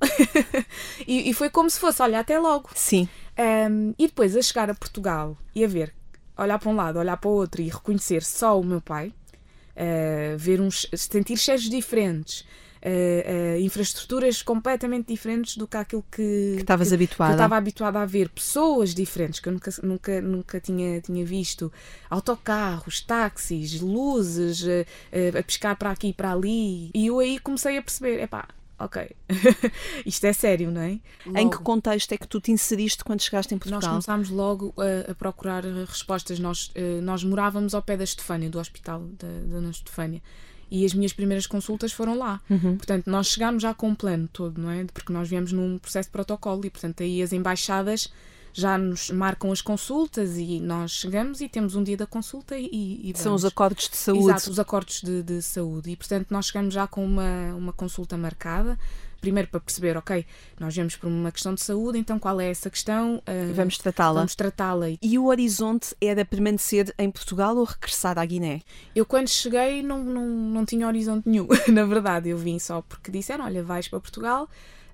e, 1.07 1.29
e, 1.29 1.33
foi 1.33 1.49
como 1.49 1.69
se 1.69 1.79
fosse, 1.79 2.01
olha, 2.01 2.19
até 2.19 2.39
logo. 2.39 2.69
Sim. 2.75 3.07
Um, 3.37 3.93
e 3.97 4.07
depois 4.07 4.35
a 4.35 4.41
chegar 4.41 4.69
a 4.69 4.75
Portugal 4.75 5.37
e 5.55 5.63
a 5.63 5.67
ver, 5.67 5.93
olhar 6.37 6.59
para 6.59 6.69
um 6.69 6.75
lado, 6.75 6.99
olhar 6.99 7.17
para 7.17 7.29
o 7.29 7.33
outro 7.33 7.61
e 7.61 7.69
reconhecer 7.69 8.23
só 8.23 8.59
o 8.59 8.63
meu 8.63 8.81
pai, 8.81 9.07
uh, 9.07 10.37
ver 10.37 10.59
uns, 10.59 10.87
sentir 10.95 11.37
cheiros 11.37 11.69
diferentes, 11.69 12.45
uh, 12.81 13.57
uh, 13.57 13.59
infraestruturas 13.61 14.41
completamente 14.41 15.07
diferentes 15.07 15.55
do 15.55 15.67
que 15.67 15.77
aquilo 15.77 16.03
que, 16.11 16.53
que 16.55 16.61
estavas 16.61 16.91
habituada. 16.91 17.31
Que 17.31 17.33
eu 17.33 17.37
estava 17.37 17.57
habituada 17.57 17.99
a 17.99 18.05
ver, 18.05 18.29
pessoas 18.29 18.93
diferentes 18.93 19.39
que 19.39 19.47
eu 19.47 19.53
nunca, 19.53 19.71
nunca, 19.83 20.21
nunca 20.21 20.59
tinha, 20.59 20.99
tinha 21.01 21.25
visto, 21.25 21.71
autocarros, 22.09 23.01
táxis, 23.01 23.79
luzes, 23.79 24.63
uh, 24.63 25.37
a 25.37 25.43
pescar 25.43 25.77
para 25.77 25.91
aqui 25.91 26.09
e 26.09 26.13
para 26.13 26.31
ali. 26.31 26.91
E 26.93 27.07
eu 27.07 27.19
aí 27.19 27.39
comecei 27.39 27.77
a 27.77 27.81
perceber, 27.81 28.21
epá, 28.21 28.47
ok, 28.79 29.11
isto 30.05 30.25
é 30.25 30.33
sério, 30.33 30.71
não 30.71 30.81
é? 30.81 30.99
Logo, 31.25 31.37
em 31.37 31.49
que 31.49 31.57
contexto 31.57 32.11
é 32.13 32.17
que 32.17 32.27
tu 32.27 32.41
te 32.41 32.51
inseriste 32.51 33.03
quando 33.03 33.21
chegaste 33.21 33.53
em 33.53 33.57
Portugal? 33.57 33.81
Nós 33.81 33.89
começámos 33.89 34.29
logo 34.29 34.73
a, 34.77 35.11
a 35.11 35.15
procurar 35.15 35.63
respostas. 35.63 36.39
Nós, 36.39 36.71
nós 37.03 37.23
morávamos 37.23 37.75
ao 37.75 37.81
pé 37.83 37.95
da 37.95 38.03
Estefânia, 38.03 38.49
do 38.49 38.59
hospital 38.59 39.01
da 39.19 39.27
Dona 39.47 39.69
Estefânia 39.69 40.21
e 40.71 40.85
as 40.85 40.93
minhas 40.93 41.11
primeiras 41.11 41.45
consultas 41.45 41.91
foram 41.91 42.17
lá. 42.17 42.39
Uhum. 42.49 42.77
Portanto, 42.77 43.07
nós 43.07 43.27
chegámos 43.27 43.61
já 43.61 43.73
com 43.73 43.89
um 43.89 43.95
plano 43.95 44.29
todo, 44.31 44.59
não 44.59 44.71
é? 44.71 44.85
Porque 44.85 45.11
nós 45.11 45.27
viemos 45.27 45.51
num 45.51 45.77
processo 45.77 46.07
de 46.07 46.13
protocolo 46.13 46.65
e, 46.65 46.69
portanto, 46.69 47.03
aí 47.03 47.21
as 47.21 47.33
embaixadas 47.33 48.09
já 48.53 48.77
nos 48.77 49.09
marcam 49.09 49.51
as 49.51 49.61
consultas 49.61 50.37
e 50.37 50.59
nós 50.59 50.91
chegamos 50.91 51.41
e 51.41 51.49
temos 51.49 51.75
um 51.75 51.83
dia 51.83 51.97
da 51.97 52.05
consulta 52.05 52.57
e, 52.57 53.11
e 53.11 53.13
São 53.15 53.33
os 53.33 53.45
acordos 53.45 53.89
de 53.89 53.97
saúde. 53.97 54.25
Exato, 54.25 54.51
os 54.51 54.59
acordos 54.59 55.01
de, 55.01 55.23
de, 55.23 55.41
saúde. 55.41 55.91
E, 55.91 55.95
portanto, 55.95 56.27
nós 56.29 56.47
chegamos 56.47 56.73
já 56.73 56.87
com 56.87 57.05
uma, 57.05 57.53
uma 57.55 57.73
consulta 57.73 58.17
marcada 58.17 58.77
primeiro 59.21 59.47
para 59.47 59.59
perceber, 59.59 59.95
ok, 59.95 60.25
nós 60.59 60.75
vemos 60.75 60.95
por 60.95 61.07
uma 61.07 61.31
questão 61.31 61.53
de 61.53 61.61
saúde, 61.61 61.99
então 61.99 62.17
qual 62.17 62.41
é 62.41 62.49
essa 62.49 62.69
questão? 62.69 63.17
Uh, 63.17 63.53
vamos 63.53 63.77
tratá-la. 63.77 64.21
Vamos 64.21 64.35
tratá-la. 64.35 64.87
E 64.99 65.19
o 65.19 65.25
horizonte 65.27 65.95
era 66.01 66.25
permanecer 66.25 66.93
em 66.97 67.09
Portugal 67.11 67.55
ou 67.55 67.63
regressar 67.63 68.17
à 68.17 68.25
Guiné? 68.25 68.61
Eu 68.95 69.05
quando 69.05 69.29
cheguei 69.29 69.83
não, 69.83 70.03
não, 70.03 70.25
não 70.25 70.65
tinha 70.65 70.87
horizonte 70.87 71.29
nenhum, 71.29 71.47
na 71.71 71.85
verdade, 71.85 72.29
eu 72.29 72.37
vim 72.37 72.57
só 72.57 72.81
porque 72.81 73.11
disseram, 73.11 73.45
olha, 73.45 73.63
vais 73.63 73.87
para 73.87 73.99
Portugal 73.99 74.49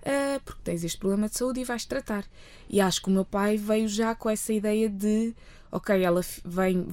uh, 0.07 0.39
porque 0.43 0.61
tens 0.63 0.83
este 0.83 0.97
problema 0.97 1.27
de 1.27 1.37
saúde 1.37 1.59
e 1.59 1.63
vais 1.63 1.85
tratar. 1.85 2.25
E 2.69 2.79
acho 2.79 3.01
que 3.01 3.09
o 3.09 3.11
meu 3.11 3.25
pai 3.25 3.57
veio 3.57 3.87
já 3.87 4.15
com 4.15 4.29
essa 4.29 4.53
ideia 4.53 4.89
de 4.89 5.35
ok, 5.71 6.01
ela 6.01 6.21
vem, 6.45 6.85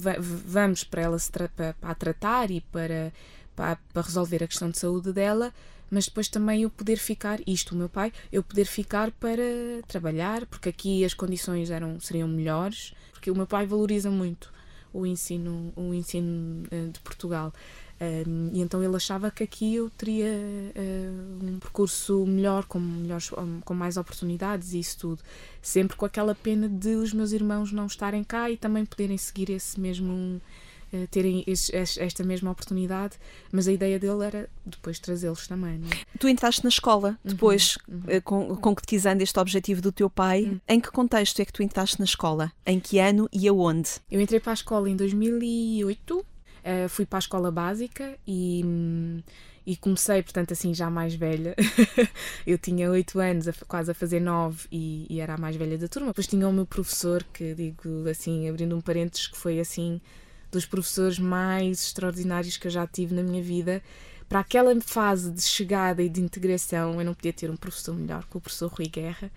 vamos 0.45 0.83
para 0.83 1.01
ela 1.01 1.17
se 1.17 1.31
tra 1.31 1.47
para, 1.49 1.73
para 1.73 1.95
tratar 1.95 2.51
e 2.51 2.61
para, 2.61 3.13
para, 3.55 3.77
para, 3.93 4.01
resolver 4.01 4.43
a 4.43 4.47
questão 4.47 4.69
de 4.69 4.77
saúde 4.77 5.13
dela, 5.13 5.53
mas 5.89 6.05
depois 6.05 6.27
também 6.27 6.63
eu 6.63 6.69
poder 6.69 6.97
ficar, 6.97 7.39
isto 7.47 7.73
o 7.73 7.77
meu 7.77 7.89
pai, 7.89 8.11
eu 8.31 8.43
poder 8.43 8.65
ficar 8.65 9.11
para 9.11 9.41
trabalhar, 9.87 10.45
porque 10.47 10.69
aqui 10.69 11.05
as 11.05 11.13
condições 11.13 11.69
eram, 11.69 11.99
seriam 11.99 12.27
melhores, 12.27 12.93
porque 13.11 13.31
o 13.31 13.35
meu 13.35 13.47
pai 13.47 13.65
valoriza 13.65 14.11
muito 14.11 14.53
o 14.93 15.05
ensino, 15.05 15.73
o 15.75 15.93
ensino 15.93 16.63
uh, 16.71 16.91
de 16.91 16.99
Portugal. 17.01 17.53
Um, 17.99 18.49
e 18.53 18.61
então 18.61 18.83
ele 18.83 18.95
achava 18.95 19.31
que 19.31 19.43
aqui 19.43 19.75
eu 19.75 19.89
teria 19.89 20.27
uh, 20.27 21.45
um 21.45 21.59
percurso 21.59 22.25
melhor, 22.25 22.65
com, 22.65 22.77
melhores, 22.77 23.31
com 23.63 23.73
mais 23.73 23.95
oportunidades 23.95 24.73
e 24.73 24.79
isso 24.79 24.97
tudo. 24.99 25.21
Sempre 25.61 25.95
com 25.95 26.05
aquela 26.05 26.35
pena 26.35 26.67
de 26.67 26.95
os 26.95 27.13
meus 27.13 27.31
irmãos 27.31 27.71
não 27.71 27.85
estarem 27.85 28.23
cá 28.23 28.49
e 28.49 28.57
também 28.57 28.85
poderem 28.85 29.17
seguir 29.17 29.49
esse 29.49 29.79
mesmo 29.79 30.41
eh, 30.95 31.07
terem 31.07 31.43
esta 31.47 32.23
mesma 32.23 32.51
oportunidade, 32.51 33.17
mas 33.51 33.67
a 33.67 33.71
ideia 33.71 33.99
dele 33.99 34.23
era 34.23 34.49
depois 34.65 34.97
trazê-los 34.97 35.47
também. 35.47 35.81
É? 35.91 36.17
Tu 36.17 36.29
entraste 36.29 36.63
na 36.63 36.69
escola 36.69 37.19
uhum, 37.23 37.31
depois, 37.31 37.77
uhum, 37.87 38.49
uhum. 38.49 38.55
concretizando 38.55 39.21
este 39.21 39.37
objetivo 39.39 39.81
do 39.81 39.91
teu 39.91 40.09
pai. 40.09 40.43
Uhum. 40.43 40.59
Em 40.67 40.79
que 40.79 40.91
contexto 40.91 41.41
é 41.41 41.45
que 41.45 41.51
tu 41.51 41.61
entraste 41.63 41.99
na 41.99 42.05
escola? 42.05 42.51
Em 42.65 42.79
que 42.79 42.99
ano 42.99 43.27
e 43.33 43.47
aonde? 43.47 43.89
Eu 44.09 44.21
entrei 44.21 44.39
para 44.39 44.51
a 44.51 44.53
escola 44.53 44.89
em 44.89 44.95
2008, 44.95 46.25
uh, 46.65 46.89
fui 46.89 47.05
para 47.05 47.17
a 47.17 47.19
escola 47.19 47.51
básica 47.51 48.17
e. 48.27 48.63
e 49.65 49.77
comecei, 49.77 50.21
portanto, 50.23 50.51
assim, 50.53 50.73
já 50.73 50.89
mais 50.89 51.13
velha. 51.15 51.55
eu 52.45 52.57
tinha 52.57 52.89
8 52.89 53.19
anos, 53.19 53.45
quase 53.67 53.91
a 53.91 53.93
fazer 53.93 54.19
9 54.19 54.67
e, 54.71 55.05
e, 55.09 55.19
era 55.19 55.35
a 55.35 55.37
mais 55.37 55.55
velha 55.55 55.77
da 55.77 55.87
turma. 55.87 56.07
Depois 56.07 56.27
tinha 56.27 56.47
o 56.47 56.53
meu 56.53 56.65
professor, 56.65 57.23
que 57.33 57.53
digo 57.53 58.07
assim, 58.09 58.49
abrindo 58.49 58.75
um 58.75 58.81
parênteses, 58.81 59.27
que 59.27 59.37
foi 59.37 59.59
assim 59.59 60.01
dos 60.51 60.65
professores 60.65 61.19
mais 61.19 61.83
extraordinários 61.83 62.57
que 62.57 62.67
eu 62.67 62.71
já 62.71 62.87
tive 62.87 63.13
na 63.13 63.23
minha 63.23 63.43
vida. 63.43 63.81
Para 64.27 64.39
aquela 64.39 64.73
fase 64.81 65.31
de 65.31 65.41
chegada 65.41 66.01
e 66.01 66.09
de 66.09 66.19
integração, 66.19 66.99
eu 66.99 67.05
não 67.05 67.13
podia 67.13 67.33
ter 67.33 67.51
um 67.51 67.55
professor 67.55 67.93
melhor 67.95 68.25
que 68.25 68.37
o 68.37 68.41
professor 68.41 68.71
Rui 68.71 68.87
Guerra. 68.87 69.31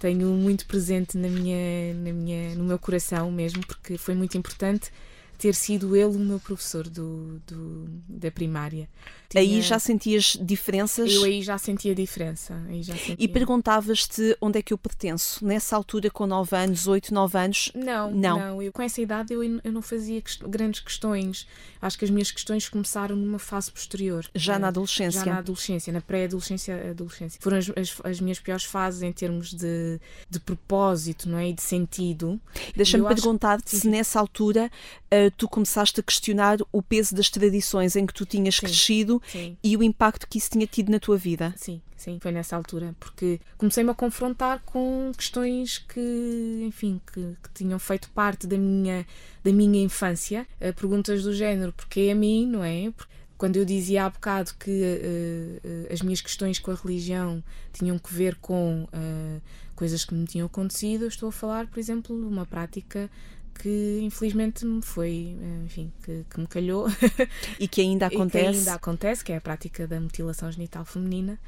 Tenho 0.00 0.28
muito 0.30 0.66
presente 0.66 1.16
na 1.16 1.28
minha, 1.28 1.94
na 1.94 2.12
minha, 2.12 2.54
no 2.56 2.64
meu 2.64 2.78
coração 2.78 3.30
mesmo, 3.30 3.64
porque 3.64 3.96
foi 3.96 4.14
muito 4.14 4.36
importante 4.36 4.90
ter 5.38 5.54
sido 5.54 5.96
ele 5.96 6.16
o 6.16 6.18
meu 6.18 6.40
professor 6.40 6.88
do, 6.88 7.40
do 7.46 7.86
da 8.08 8.30
primária. 8.30 8.88
Tinha... 9.28 9.42
Aí 9.42 9.62
já 9.62 9.78
sentias 9.78 10.38
diferenças? 10.40 11.12
Eu 11.12 11.24
aí 11.24 11.42
já 11.42 11.58
sentia 11.58 11.94
diferença. 11.94 12.54
Já 12.80 12.94
sentia. 12.96 13.16
E 13.18 13.26
perguntavas-te 13.26 14.36
onde 14.40 14.58
é 14.58 14.62
que 14.62 14.72
eu 14.72 14.78
pertenço? 14.78 15.44
Nessa 15.44 15.76
altura, 15.76 16.10
com 16.10 16.26
9 16.26 16.56
anos, 16.56 16.86
8, 16.86 17.12
9 17.12 17.38
anos? 17.38 17.72
Não, 17.74 18.10
não. 18.10 18.38
não. 18.38 18.62
Eu, 18.62 18.72
com 18.72 18.82
essa 18.82 19.00
idade 19.00 19.34
eu, 19.34 19.42
eu 19.42 19.72
não 19.72 19.82
fazia 19.82 20.22
grandes 20.46 20.80
questões. 20.80 21.46
Acho 21.82 21.98
que 21.98 22.04
as 22.04 22.10
minhas 22.10 22.30
questões 22.30 22.68
começaram 22.68 23.16
numa 23.16 23.38
fase 23.38 23.70
posterior. 23.70 24.26
Já 24.34 24.58
na 24.58 24.68
adolescência? 24.68 25.24
Já 25.24 25.32
na 25.32 25.38
adolescência, 25.38 25.92
na 25.92 26.00
pré-adolescência. 26.00 26.90
Adolescência. 26.90 27.40
Foram 27.42 27.58
as, 27.58 27.70
as, 27.70 28.00
as, 28.04 28.20
minhas 28.20 28.38
piores 28.38 28.64
fases 28.64 29.02
em 29.02 29.12
termos 29.12 29.52
de, 29.52 30.00
de 30.30 30.40
propósito 30.40 31.28
não 31.28 31.38
é? 31.38 31.48
e 31.48 31.52
de 31.52 31.62
sentido. 31.62 32.40
Deixa-me 32.76 33.06
perguntar-te 33.06 33.76
se 33.76 33.88
nessa 33.88 34.20
altura 34.20 34.70
uh, 35.14 35.30
tu 35.36 35.48
começaste 35.48 36.00
a 36.00 36.02
questionar 36.02 36.58
o 36.72 36.82
peso 36.82 37.14
das 37.14 37.28
tradições 37.30 37.96
em 37.96 38.06
que 38.06 38.14
tu 38.14 38.26
tinhas 38.26 38.56
sim, 38.56 38.60
crescido 38.60 39.22
sim. 39.26 39.56
e 39.62 39.76
o 39.76 39.82
impacto 39.82 40.28
que 40.28 40.38
isso 40.38 40.50
tinha 40.50 40.66
tido 40.66 40.90
na 40.90 40.98
tua 40.98 41.16
vida. 41.16 41.54
Sim, 41.56 41.80
sim, 41.96 42.18
foi 42.20 42.32
nessa 42.32 42.56
altura, 42.56 42.94
porque 42.98 43.40
comecei-me 43.56 43.90
a 43.90 43.94
confrontar 43.94 44.62
com 44.64 45.12
questões 45.16 45.78
que, 45.78 46.64
enfim, 46.66 47.00
que, 47.12 47.20
que, 47.42 47.50
tinham 47.54 47.78
feito 47.78 48.10
parte 48.10 48.46
da 48.46 48.58
minha, 48.58 49.06
da 49.42 49.52
minha 49.52 49.82
infância. 49.82 50.46
Uh, 50.60 50.74
perguntas 50.74 51.22
do 51.22 51.32
género, 51.32 51.72
porque 51.72 52.10
a 52.12 52.14
mim, 52.14 52.46
não 52.46 52.64
é? 52.64 52.92
quando 53.36 53.56
eu 53.56 53.64
dizia 53.64 54.04
há 54.04 54.10
bocado 54.10 54.52
que 54.58 54.70
uh, 54.70 55.68
uh, 55.68 55.92
as 55.92 56.00
minhas 56.00 56.20
questões 56.20 56.58
com 56.58 56.70
a 56.70 56.74
religião 56.74 57.42
tinham 57.72 57.98
que 57.98 58.12
ver 58.14 58.36
com 58.36 58.84
uh, 58.84 59.42
coisas 59.74 60.04
que 60.04 60.14
me 60.14 60.24
tinham 60.24 60.46
acontecido, 60.46 61.02
eu 61.02 61.08
estou 61.08 61.28
a 61.28 61.32
falar, 61.32 61.66
por 61.66 61.78
exemplo, 61.78 62.16
de 62.16 62.26
uma 62.26 62.46
prática 62.46 63.10
que 63.58 64.00
infelizmente 64.02 64.64
me 64.66 64.82
foi, 64.82 65.36
enfim, 65.64 65.92
que, 66.02 66.24
que 66.28 66.40
me 66.40 66.46
calhou. 66.46 66.86
E 67.58 67.68
que 67.68 67.80
ainda 67.80 68.06
acontece. 68.06 68.50
Que 68.50 68.58
ainda 68.58 68.74
acontece, 68.74 69.24
que 69.24 69.32
é 69.32 69.36
a 69.36 69.40
prática 69.40 69.86
da 69.86 70.00
mutilação 70.00 70.50
genital 70.50 70.84
feminina. 70.84 71.38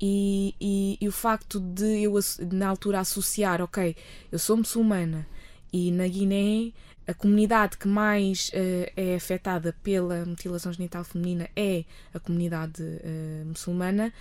E, 0.00 0.54
e, 0.60 0.98
e, 1.00 1.08
o 1.08 1.12
facto 1.12 1.58
de 1.58 2.02
eu, 2.02 2.14
na 2.52 2.68
altura, 2.68 3.00
associar, 3.00 3.62
ok, 3.62 3.96
eu 4.30 4.38
sou 4.38 4.56
muçulmana 4.56 5.26
e 5.72 5.90
na 5.90 6.06
Guiné 6.06 6.72
a 7.06 7.14
comunidade 7.14 7.78
que 7.78 7.86
mais 7.86 8.48
uh, 8.48 8.92
é 8.96 9.14
afetada 9.14 9.74
pela 9.82 10.24
mutilação 10.24 10.72
genital 10.72 11.04
feminina 11.04 11.48
é 11.54 11.84
a 12.12 12.18
comunidade 12.18 12.82
uh, 12.82 13.46
muçulmana, 13.46 14.12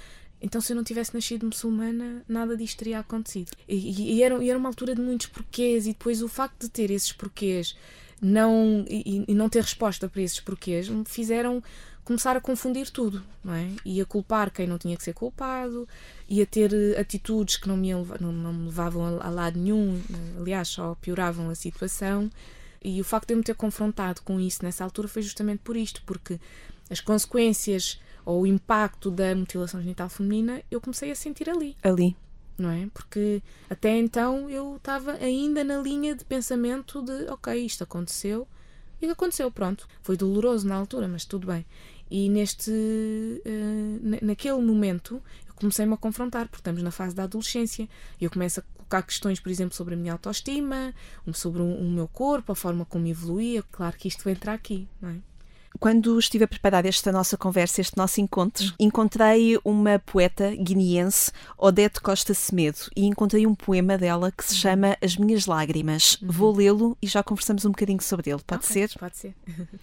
então, 0.45 0.61
se 0.61 0.71
eu 0.73 0.75
não 0.75 0.83
tivesse 0.83 1.11
nascido 1.11 1.43
muçulmana, 1.43 2.23
nada 2.27 2.55
disto 2.55 2.77
teria 2.77 2.99
acontecido. 2.99 3.51
E, 3.67 4.13
e, 4.17 4.21
era, 4.21 4.43
e 4.43 4.47
era 4.47 4.59
uma 4.59 4.69
altura 4.69 4.93
de 4.93 5.01
muitos 5.01 5.25
porquês, 5.25 5.87
e 5.87 5.89
depois 5.89 6.21
o 6.21 6.27
facto 6.27 6.61
de 6.61 6.69
ter 6.69 6.91
esses 6.91 7.11
porquês 7.11 7.75
não, 8.21 8.85
e, 8.87 9.25
e 9.27 9.33
não 9.33 9.49
ter 9.49 9.63
resposta 9.63 10.07
para 10.07 10.21
esses 10.21 10.39
porquês 10.39 10.87
me 10.87 11.03
fizeram 11.03 11.63
começar 12.03 12.37
a 12.37 12.39
confundir 12.39 12.91
tudo, 12.91 13.23
não 13.43 13.55
é? 13.55 13.67
E 13.83 13.99
a 13.99 14.05
culpar 14.05 14.51
quem 14.51 14.67
não 14.67 14.77
tinha 14.77 14.95
que 14.95 15.03
ser 15.03 15.13
culpado, 15.13 15.89
e 16.29 16.39
a 16.43 16.45
ter 16.45 16.71
eh, 16.71 17.01
atitudes 17.01 17.57
que 17.57 17.67
não 17.67 17.75
me, 17.75 17.91
não, 17.91 18.31
não 18.31 18.53
me 18.53 18.65
levavam 18.65 19.03
a, 19.03 19.25
a 19.25 19.29
lado 19.31 19.59
nenhum, 19.59 19.99
aliás, 20.39 20.67
só 20.67 20.93
pioravam 21.01 21.49
a 21.49 21.55
situação. 21.55 22.29
E 22.83 23.01
o 23.01 23.03
facto 23.03 23.29
de 23.29 23.33
eu 23.33 23.37
me 23.37 23.43
ter 23.43 23.55
confrontado 23.55 24.21
com 24.21 24.39
isso 24.39 24.63
nessa 24.63 24.83
altura 24.83 25.07
foi 25.07 25.23
justamente 25.23 25.61
por 25.63 25.75
isto, 25.75 26.03
porque 26.05 26.39
as 26.87 26.99
consequências 27.01 27.99
ou 28.25 28.41
o 28.41 28.47
impacto 28.47 29.11
da 29.11 29.35
mutilação 29.35 29.81
genital 29.81 30.09
feminina, 30.09 30.61
eu 30.71 30.81
comecei 30.81 31.11
a 31.11 31.15
sentir 31.15 31.49
ali. 31.49 31.77
Ali. 31.83 32.15
Não 32.57 32.69
é? 32.69 32.87
Porque 32.93 33.43
até 33.69 33.97
então 33.97 34.49
eu 34.49 34.77
estava 34.77 35.13
ainda 35.13 35.63
na 35.63 35.77
linha 35.77 36.15
de 36.15 36.23
pensamento 36.23 37.01
de 37.01 37.29
ok, 37.29 37.53
isto 37.65 37.83
aconteceu 37.83 38.47
e 39.01 39.09
aconteceu, 39.09 39.51
pronto. 39.51 39.87
Foi 40.01 40.15
doloroso 40.15 40.67
na 40.67 40.75
altura, 40.75 41.07
mas 41.07 41.25
tudo 41.25 41.47
bem. 41.47 41.65
E 42.09 42.29
neste 42.29 42.71
uh, 42.71 44.25
naquele 44.25 44.61
momento 44.61 45.21
eu 45.47 45.53
comecei-me 45.53 45.93
a 45.93 45.97
confrontar, 45.97 46.47
porque 46.47 46.61
estamos 46.61 46.81
na 46.81 46.91
fase 46.91 47.13
da 47.13 47.23
adolescência. 47.23 47.89
E 48.19 48.23
eu 48.23 48.31
começo 48.31 48.61
a 48.61 48.63
colocar 48.63 49.01
questões, 49.03 49.39
por 49.39 49.49
exemplo, 49.49 49.75
sobre 49.75 49.95
a 49.95 49.97
minha 49.97 50.13
autoestima, 50.13 50.93
sobre 51.33 51.61
o, 51.61 51.65
o 51.65 51.89
meu 51.89 52.07
corpo, 52.07 52.51
a 52.51 52.55
forma 52.55 52.85
como 52.85 53.05
evoluía. 53.07 53.63
Claro 53.63 53.97
que 53.97 54.07
isto 54.07 54.23
vai 54.23 54.33
entrar 54.33 54.53
aqui, 54.53 54.87
não 55.01 55.09
é? 55.09 55.17
Quando 55.79 56.17
estive 56.17 56.45
a 56.45 56.47
preparar 56.47 56.85
esta 56.85 57.11
nossa 57.11 57.37
conversa, 57.37 57.81
este 57.81 57.97
nosso 57.97 58.21
encontro, 58.21 58.73
encontrei 58.79 59.59
uma 59.63 59.99
poeta 59.99 60.55
guineense, 60.55 61.31
Odete 61.57 61.99
Costa 61.99 62.33
Semedo, 62.33 62.79
e 62.95 63.05
encontrei 63.05 63.45
um 63.45 63.53
poema 63.53 63.97
dela 63.97 64.31
que 64.31 64.43
se 64.43 64.55
chama 64.55 64.97
As 65.01 65.17
Minhas 65.17 65.45
Lágrimas. 65.45 66.17
Uhum. 66.21 66.31
Vou 66.31 66.55
lê-lo 66.55 66.97
e 67.01 67.07
já 67.07 67.21
conversamos 67.21 67.65
um 67.65 67.71
bocadinho 67.71 68.01
sobre 68.01 68.31
ele. 68.31 68.41
Pode 68.45 68.65
okay, 68.65 68.87
ser? 68.87 68.97
Pode 68.97 69.17
ser. 69.17 69.35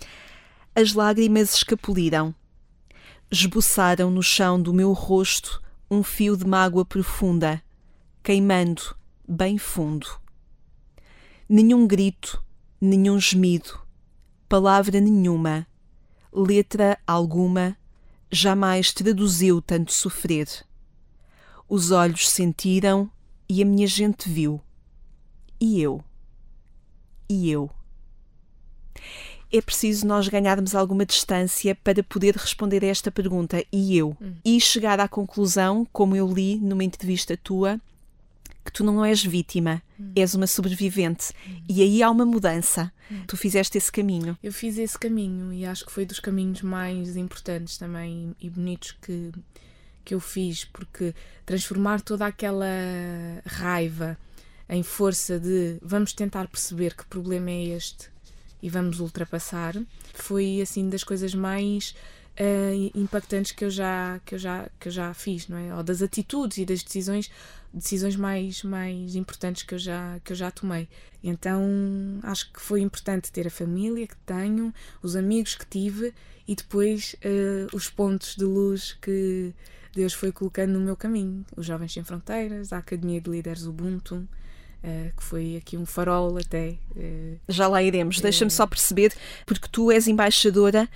As 0.75 0.94
lágrimas 0.94 1.54
escapuliram. 1.54 2.34
Esboçaram 3.30 4.11
no 4.11 4.22
chão 4.22 4.61
do 4.61 4.72
meu 4.72 4.92
rosto 4.92 5.62
um 5.90 6.02
fio 6.02 6.37
de 6.37 6.46
mágoa 6.46 6.87
profunda, 6.87 7.62
queimando 8.22 8.96
bem 9.28 9.58
fundo. 9.58 10.06
Nenhum 11.46 11.87
grito, 11.87 12.42
nenhum 12.80 13.20
gemido, 13.20 13.78
palavra 14.49 14.99
nenhuma 15.00 15.66
letra 16.33 16.99
alguma 17.07 17.77
jamais 18.31 18.93
traduziu 18.93 19.61
tanto 19.61 19.93
sofrer. 19.93 20.49
Os 21.69 21.91
olhos 21.91 22.29
sentiram 22.29 23.11
e 23.49 23.62
a 23.62 23.67
minha 23.67 23.87
gente 23.87 24.29
viu. 24.29 24.61
E 25.61 25.81
eu? 25.81 26.03
E 27.29 27.51
eu? 27.51 27.71
É 29.53 29.61
preciso 29.61 30.07
nós 30.07 30.29
ganharmos 30.29 30.75
alguma 30.75 31.05
distância 31.05 31.75
para 31.75 32.03
poder 32.03 32.35
responder 32.35 32.83
a 32.83 32.89
esta 32.89 33.11
pergunta, 33.11 33.62
e 33.71 33.97
eu? 33.99 34.17
Hum. 34.21 34.35
E 34.43 34.59
chegar 34.59 34.99
à 34.99 35.07
conclusão, 35.07 35.87
como 35.93 36.17
eu 36.17 36.27
li 36.27 36.57
numa 36.57 36.83
entrevista 36.83 37.37
tua, 37.37 37.79
que 38.64 38.73
tu 38.73 38.85
não 38.85 39.04
és 39.04 39.23
vítima, 39.25 39.83
hum. 39.99 40.12
és 40.14 40.35
uma 40.35 40.47
sobrevivente. 40.47 41.33
Hum. 41.47 41.62
E 41.69 41.83
aí 41.83 42.02
há 42.02 42.11
uma 42.11 42.25
mudança. 42.25 42.92
Hum. 43.11 43.25
Tu 43.26 43.37
fizeste 43.37 43.76
esse 43.78 43.90
caminho. 43.90 44.37
Eu 44.42 44.52
fiz 44.52 44.78
esse 44.78 44.99
caminho 44.99 45.52
e 45.52 45.66
acho 45.66 45.85
que 45.85 45.92
foi 45.92 46.04
dos 46.04 46.21
caminhos 46.21 46.62
mais 46.62 47.16
importantes 47.16 47.76
também 47.76 48.35
e 48.40 48.49
bonitos 48.49 48.92
que, 48.92 49.33
que 50.04 50.14
eu 50.14 50.21
fiz, 50.21 50.64
porque 50.64 51.14
transformar 51.45 52.00
toda 52.00 52.26
aquela 52.26 52.66
raiva 53.47 54.16
em 54.69 54.83
força 54.83 55.38
de 55.38 55.76
vamos 55.83 56.12
tentar 56.12 56.49
perceber 56.49 56.95
que 56.95 57.04
problema 57.07 57.50
é 57.50 57.64
este 57.64 58.11
e 58.62 58.71
vamos 58.71 59.00
ultrapassar, 59.00 59.75
foi 60.14 60.61
assim 60.62 60.88
das 60.88 61.02
coisas 61.02 61.35
mais 61.35 61.95
uh, 62.38 62.99
impactantes 62.99 63.52
que 63.52 63.64
eu 63.64 63.71
já 63.71 64.21
que 64.25 64.37
eu 64.37 64.38
já 64.38 64.69
que 64.78 64.88
eu 64.88 64.92
já 64.92 65.12
fiz, 65.12 65.49
não 65.49 65.59
é? 65.59 65.75
Ou 65.75 65.83
das 65.83 66.00
atitudes 66.00 66.59
e 66.59 66.64
das 66.64 66.83
decisões 66.83 67.31
decisões 67.73 68.17
mais, 68.17 68.62
mais 68.62 69.17
importantes 69.17 69.62
que 69.62 69.75
eu 69.75 69.79
já, 69.79 70.21
que 70.25 70.33
eu 70.33 70.37
já 70.37 70.50
tomei. 70.50 70.88
Então 71.23 71.62
acho 72.23 72.52
que 72.52 72.61
foi 72.61 72.81
importante 72.81 73.33
ter 73.33 73.47
a 73.47 73.50
família 73.50 74.07
que 74.07 74.17
tenho, 74.26 74.73
os 75.02 75.17
amigos 75.17 75.55
que 75.55 75.67
tive 75.67 76.12
e 76.47 76.55
depois 76.55 77.17
uh, 77.25 77.75
os 77.75 77.88
pontos 77.88 78.37
de 78.37 78.45
luz 78.45 78.97
que 79.00 79.55
Deus 79.95 80.12
foi 80.12 80.33
colocando 80.33 80.73
no 80.73 80.81
meu 80.81 80.97
caminho. 80.97 81.45
Os 81.57 81.67
Jovens 81.67 81.93
Sem 81.93 82.02
Fronteiras, 82.02 82.73
a 82.73 82.79
Academia 82.79 83.21
de 83.21 83.31
Líderes 83.31 83.64
Ubuntu. 83.64 84.26
Uh, 84.85 85.17
que 85.17 85.23
foi 85.23 85.57
aqui 85.57 85.76
um 85.76 85.87
farol 85.87 86.37
até. 86.38 86.76
Uh, 86.97 87.38
Já 87.47 87.69
lá 87.69 87.81
iremos. 87.81 88.21
Deixa-me 88.21 88.50
só 88.50 88.67
perceber, 88.67 89.14
porque 89.47 89.69
tu 89.71 89.93
és 89.93 90.09
embaixadora 90.09 90.88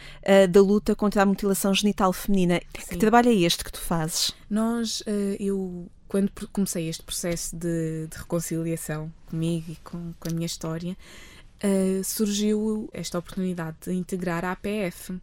da 0.50 0.60
luta 0.60 0.96
contra 0.96 1.22
a 1.22 1.26
mutilação 1.26 1.72
genital 1.72 2.12
feminina. 2.12 2.60
Sim. 2.80 2.86
Que 2.88 2.96
trabalho 2.96 3.28
é 3.28 3.34
este 3.34 3.62
que 3.62 3.70
tu 3.70 3.80
fazes? 3.80 4.32
Nós, 4.50 5.04
eu 5.38 5.88
quando 6.08 6.30
comecei 6.52 6.88
este 6.88 7.02
processo 7.02 7.56
de, 7.56 8.06
de 8.06 8.16
reconciliação 8.16 9.12
comigo 9.26 9.72
e 9.72 9.76
com, 9.76 10.12
com 10.18 10.28
a 10.28 10.32
minha 10.32 10.46
história, 10.46 10.96
uh, 11.62 12.04
surgiu 12.04 12.88
esta 12.92 13.18
oportunidade 13.18 13.76
de 13.84 13.92
integrar 13.92 14.44
a 14.44 14.52
APF, 14.52 15.18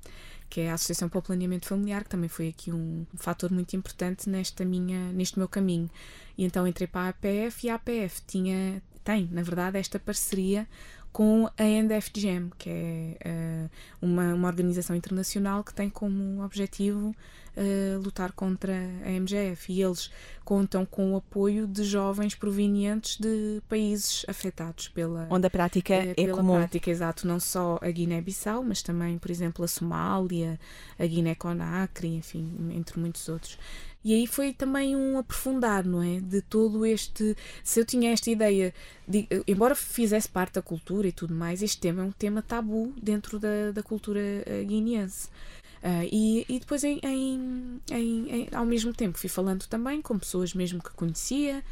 que 0.50 0.62
é 0.62 0.70
a 0.70 0.76
Associação 0.76 1.10
para 1.10 1.20
o 1.20 1.22
Planeamento 1.22 1.68
Familiar, 1.68 2.04
que 2.04 2.10
também 2.10 2.30
foi 2.30 2.50
aqui 2.50 2.72
um, 2.72 3.06
fator 3.16 3.52
muito 3.52 3.76
importante 3.76 4.30
nesta 4.30 4.64
minha, 4.64 5.12
neste 5.12 5.40
meu 5.40 5.48
caminho. 5.48 5.90
E 6.38 6.44
então 6.44 6.68
entrei 6.68 6.88
para 6.88 7.08
a 7.08 7.10
APF 7.10 7.66
e 7.66 7.70
a 7.70 7.76
APF 7.76 8.22
tinha, 8.28 8.82
tem, 9.04 9.28
na 9.32 9.42
verdade, 9.42 9.78
esta 9.78 9.98
parceria 9.98 10.68
com 11.14 11.48
a 11.56 11.64
NDFGM, 11.64 12.50
que 12.58 12.70
é 12.70 13.18
uh, 13.24 13.70
uma, 14.02 14.34
uma 14.34 14.48
organização 14.48 14.96
internacional 14.96 15.64
que 15.64 15.72
tem 15.72 15.88
como 15.88 16.44
objetivo 16.44 17.16
uh, 17.56 18.02
lutar 18.02 18.32
contra 18.32 18.74
a 19.06 19.10
MGF 19.12 19.72
e 19.72 19.84
eles 19.84 20.10
contam 20.44 20.86
com 20.86 21.14
o 21.14 21.18
apoio 21.18 21.68
de 21.68 21.84
jovens 21.84 22.34
provenientes 22.34 23.18
de 23.18 23.62
países 23.70 24.26
afetados 24.28 24.90
pela 24.90 25.28
onde 25.30 25.46
a 25.46 25.50
prática 25.52 25.94
uh, 25.94 26.14
é 26.18 26.28
comum. 26.28 26.56
prática, 26.56 26.90
exato, 26.90 27.28
não 27.28 27.40
só 27.40 27.78
a 27.80 27.92
Guiné-Bissau, 27.92 28.64
mas 28.64 28.82
também, 28.82 29.20
por 29.20 29.30
exemplo, 29.30 29.64
a 29.64 29.68
Somália, 29.68 30.60
a 30.98 31.06
Guiné-Conakry, 31.06 32.16
enfim, 32.16 32.72
entre 32.76 33.00
muitos 33.00 33.30
outros. 33.30 33.60
E 34.04 34.14
aí 34.14 34.28
foi 34.28 34.54
também 34.54 34.96
um 34.96 35.18
aprofundar, 35.18 35.86
não 35.86 36.04
é? 36.04 36.20
De 36.20 36.42
todo 36.42 36.86
este. 36.86 37.38
Se 37.64 37.80
eu 37.80 37.86
tinha 37.86 38.12
esta 38.12 38.30
ideia, 38.30 38.74
de, 39.08 39.28
embora 39.48 39.76
fizesse 39.76 40.28
parte 40.28 40.56
da 40.56 40.62
cultura 40.62 41.08
e 41.08 41.12
tudo 41.12 41.34
mais, 41.34 41.64
este 41.64 41.80
tema 41.80 42.02
é 42.02 42.06
um 42.06 42.12
tema 42.12 42.42
tabu 42.42 42.94
dentro 43.02 43.40
da, 43.40 43.72
da 43.72 43.82
cultura 43.82 44.20
uh, 44.20 44.66
guineense. 44.66 45.28
Uh, 45.82 46.08
e, 46.12 46.46
e 46.48 46.60
depois, 46.60 46.84
em, 46.84 47.00
em, 47.04 47.82
em, 47.92 48.48
ao 48.54 48.66
mesmo 48.66 48.94
tempo, 48.94 49.18
fui 49.18 49.30
falando 49.30 49.68
também 49.68 50.02
com 50.02 50.18
pessoas 50.20 50.54
mesmo 50.54 50.82
que 50.82 50.92
conhecia, 50.92 51.64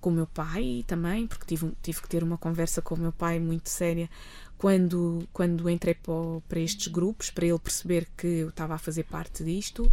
com 0.00 0.10
o 0.10 0.12
meu 0.12 0.26
pai 0.26 0.84
também, 0.86 1.26
porque 1.26 1.44
tive, 1.44 1.72
tive 1.82 2.02
que 2.02 2.08
ter 2.08 2.22
uma 2.22 2.38
conversa 2.38 2.80
com 2.80 2.94
o 2.94 2.98
meu 2.98 3.12
pai 3.12 3.38
muito 3.38 3.68
séria 3.68 4.08
quando, 4.56 5.26
quando 5.32 5.68
entrei 5.70 5.94
para, 5.94 6.40
para 6.48 6.60
estes 6.60 6.88
grupos, 6.88 7.30
para 7.30 7.46
ele 7.46 7.58
perceber 7.58 8.06
que 8.16 8.26
eu 8.26 8.48
estava 8.50 8.74
a 8.74 8.78
fazer 8.78 9.04
parte 9.04 9.42
disto. 9.42 9.90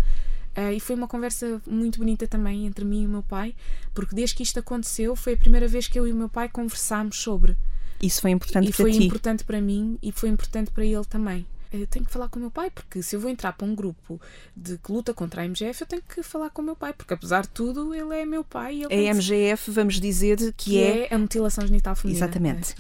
Uh, 0.58 0.72
e 0.74 0.80
foi 0.80 0.96
uma 0.96 1.08
conversa 1.08 1.62
muito 1.68 2.00
bonita 2.00 2.28
também 2.28 2.66
entre 2.66 2.84
mim 2.84 3.04
e 3.04 3.06
o 3.06 3.10
meu 3.10 3.22
pai, 3.22 3.54
porque 3.94 4.16
desde 4.16 4.36
que 4.36 4.42
isto 4.42 4.60
aconteceu 4.60 5.16
foi 5.16 5.34
a 5.34 5.38
primeira 5.38 5.68
vez 5.68 5.88
que 5.88 6.00
eu 6.00 6.08
e 6.08 6.12
o 6.12 6.16
meu 6.16 6.30
pai 6.30 6.50
conversámos 6.50 7.18
sobre. 7.18 7.56
Isso 8.02 8.22
foi 8.22 8.32
importante 8.32 8.70
e 8.70 8.74
para 8.74 8.84
foi 8.84 8.92
ti. 8.92 9.04
importante 9.06 9.44
para 9.44 9.62
mim 9.62 10.00
e 10.02 10.12
foi 10.12 10.30
importante 10.30 10.72
para 10.72 10.84
ele 10.86 11.06
também 11.06 11.46
eu 11.72 11.88
tenho 11.88 12.06
que 12.06 12.12
falar 12.12 12.30
com 12.30 12.38
o 12.38 12.42
meu 12.42 12.52
pai, 12.52 12.70
porque 12.70 13.02
se 13.02 13.16
eu 13.16 13.20
vou 13.20 13.30
entrar 13.30 13.54
para 13.54 13.66
um 13.66 13.76
grupo 13.76 14.20
de 14.56 14.78
que 14.78 14.92
luta 14.92 15.14
contra 15.14 15.42
a 15.42 15.46
MGF, 15.46 15.82
eu 15.82 15.88
tenho 15.88 16.02
que 16.02 16.24
falar 16.24 16.50
com 16.50 16.62
o 16.62 16.66
meu 16.66 16.76
pai, 16.76 16.94
porque 16.94 17.14
apesar 17.14 17.42
de 17.42 17.50
tudo, 17.50 17.94
ele 17.94 18.16
é 18.16 18.26
meu 18.26 18.44
pai. 18.44 18.84
a 18.84 19.14
MGF, 19.14 19.72
vamos 19.72 20.00
dizer 20.00 20.38
que, 20.38 20.52
que 20.54 20.80
é... 20.80 21.08
é... 21.08 21.14
a 21.14 21.18
mutilação 21.18 21.66
genital 21.66 21.96
feminina. 21.96 22.26
Exatamente. 22.26 22.76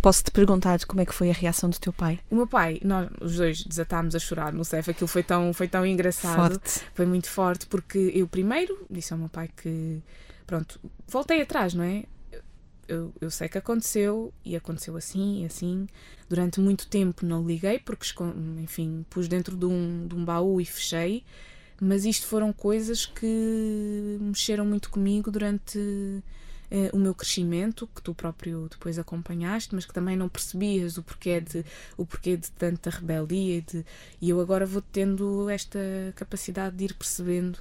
Posso-te 0.00 0.30
perguntar 0.30 0.84
como 0.86 1.00
é 1.00 1.06
que 1.06 1.14
foi 1.14 1.30
a 1.30 1.34
reação 1.34 1.68
do 1.68 1.78
teu 1.78 1.92
pai? 1.92 2.20
O 2.30 2.36
meu 2.36 2.46
pai, 2.46 2.80
nós 2.84 3.08
os 3.20 3.36
dois 3.36 3.62
desatámos 3.64 4.14
a 4.14 4.18
chorar 4.18 4.52
no 4.52 4.64
CEF, 4.64 4.90
aquilo 4.90 5.08
foi 5.08 5.22
tão, 5.22 5.52
foi 5.52 5.68
tão 5.68 5.84
engraçado. 5.86 6.54
Forte. 6.54 6.80
Foi 6.94 7.06
muito 7.06 7.28
forte, 7.28 7.66
porque 7.66 8.10
eu 8.14 8.26
primeiro 8.26 8.86
disse 8.90 9.12
ao 9.12 9.18
meu 9.18 9.28
pai 9.28 9.48
que, 9.54 10.02
pronto, 10.46 10.80
voltei 11.06 11.42
atrás, 11.42 11.74
não 11.74 11.84
é? 11.84 12.04
eu, 12.92 13.12
eu 13.20 13.30
sei 13.30 13.48
que 13.48 13.58
aconteceu 13.58 14.32
e 14.44 14.54
aconteceu 14.56 14.96
assim 14.96 15.42
e 15.42 15.46
assim. 15.46 15.86
Durante 16.32 16.60
muito 16.60 16.86
tempo 16.86 17.26
não 17.26 17.46
liguei 17.46 17.78
porque, 17.78 18.06
enfim, 18.56 19.04
pus 19.10 19.28
dentro 19.28 19.54
de 19.54 19.66
um, 19.66 20.06
de 20.08 20.14
um 20.14 20.24
baú 20.24 20.62
e 20.62 20.64
fechei. 20.64 21.24
Mas 21.78 22.06
isto 22.06 22.26
foram 22.26 22.54
coisas 22.54 23.04
que 23.04 24.16
mexeram 24.18 24.64
muito 24.64 24.88
comigo 24.88 25.30
durante 25.30 25.78
eh, 26.70 26.88
o 26.94 26.96
meu 26.96 27.14
crescimento, 27.14 27.86
que 27.94 28.00
tu 28.00 28.14
próprio 28.14 28.66
depois 28.70 28.98
acompanhaste, 28.98 29.74
mas 29.74 29.84
que 29.84 29.92
também 29.92 30.16
não 30.16 30.26
percebias 30.26 30.96
o 30.96 31.02
porquê 31.02 31.38
de, 31.38 31.66
o 31.98 32.06
porquê 32.06 32.34
de 32.34 32.50
tanta 32.52 32.88
rebeldia. 32.88 33.58
E, 33.58 33.60
de, 33.60 33.86
e 34.18 34.30
eu 34.30 34.40
agora 34.40 34.64
vou 34.64 34.80
tendo 34.80 35.50
esta 35.50 35.78
capacidade 36.16 36.74
de 36.74 36.86
ir 36.86 36.94
percebendo 36.94 37.58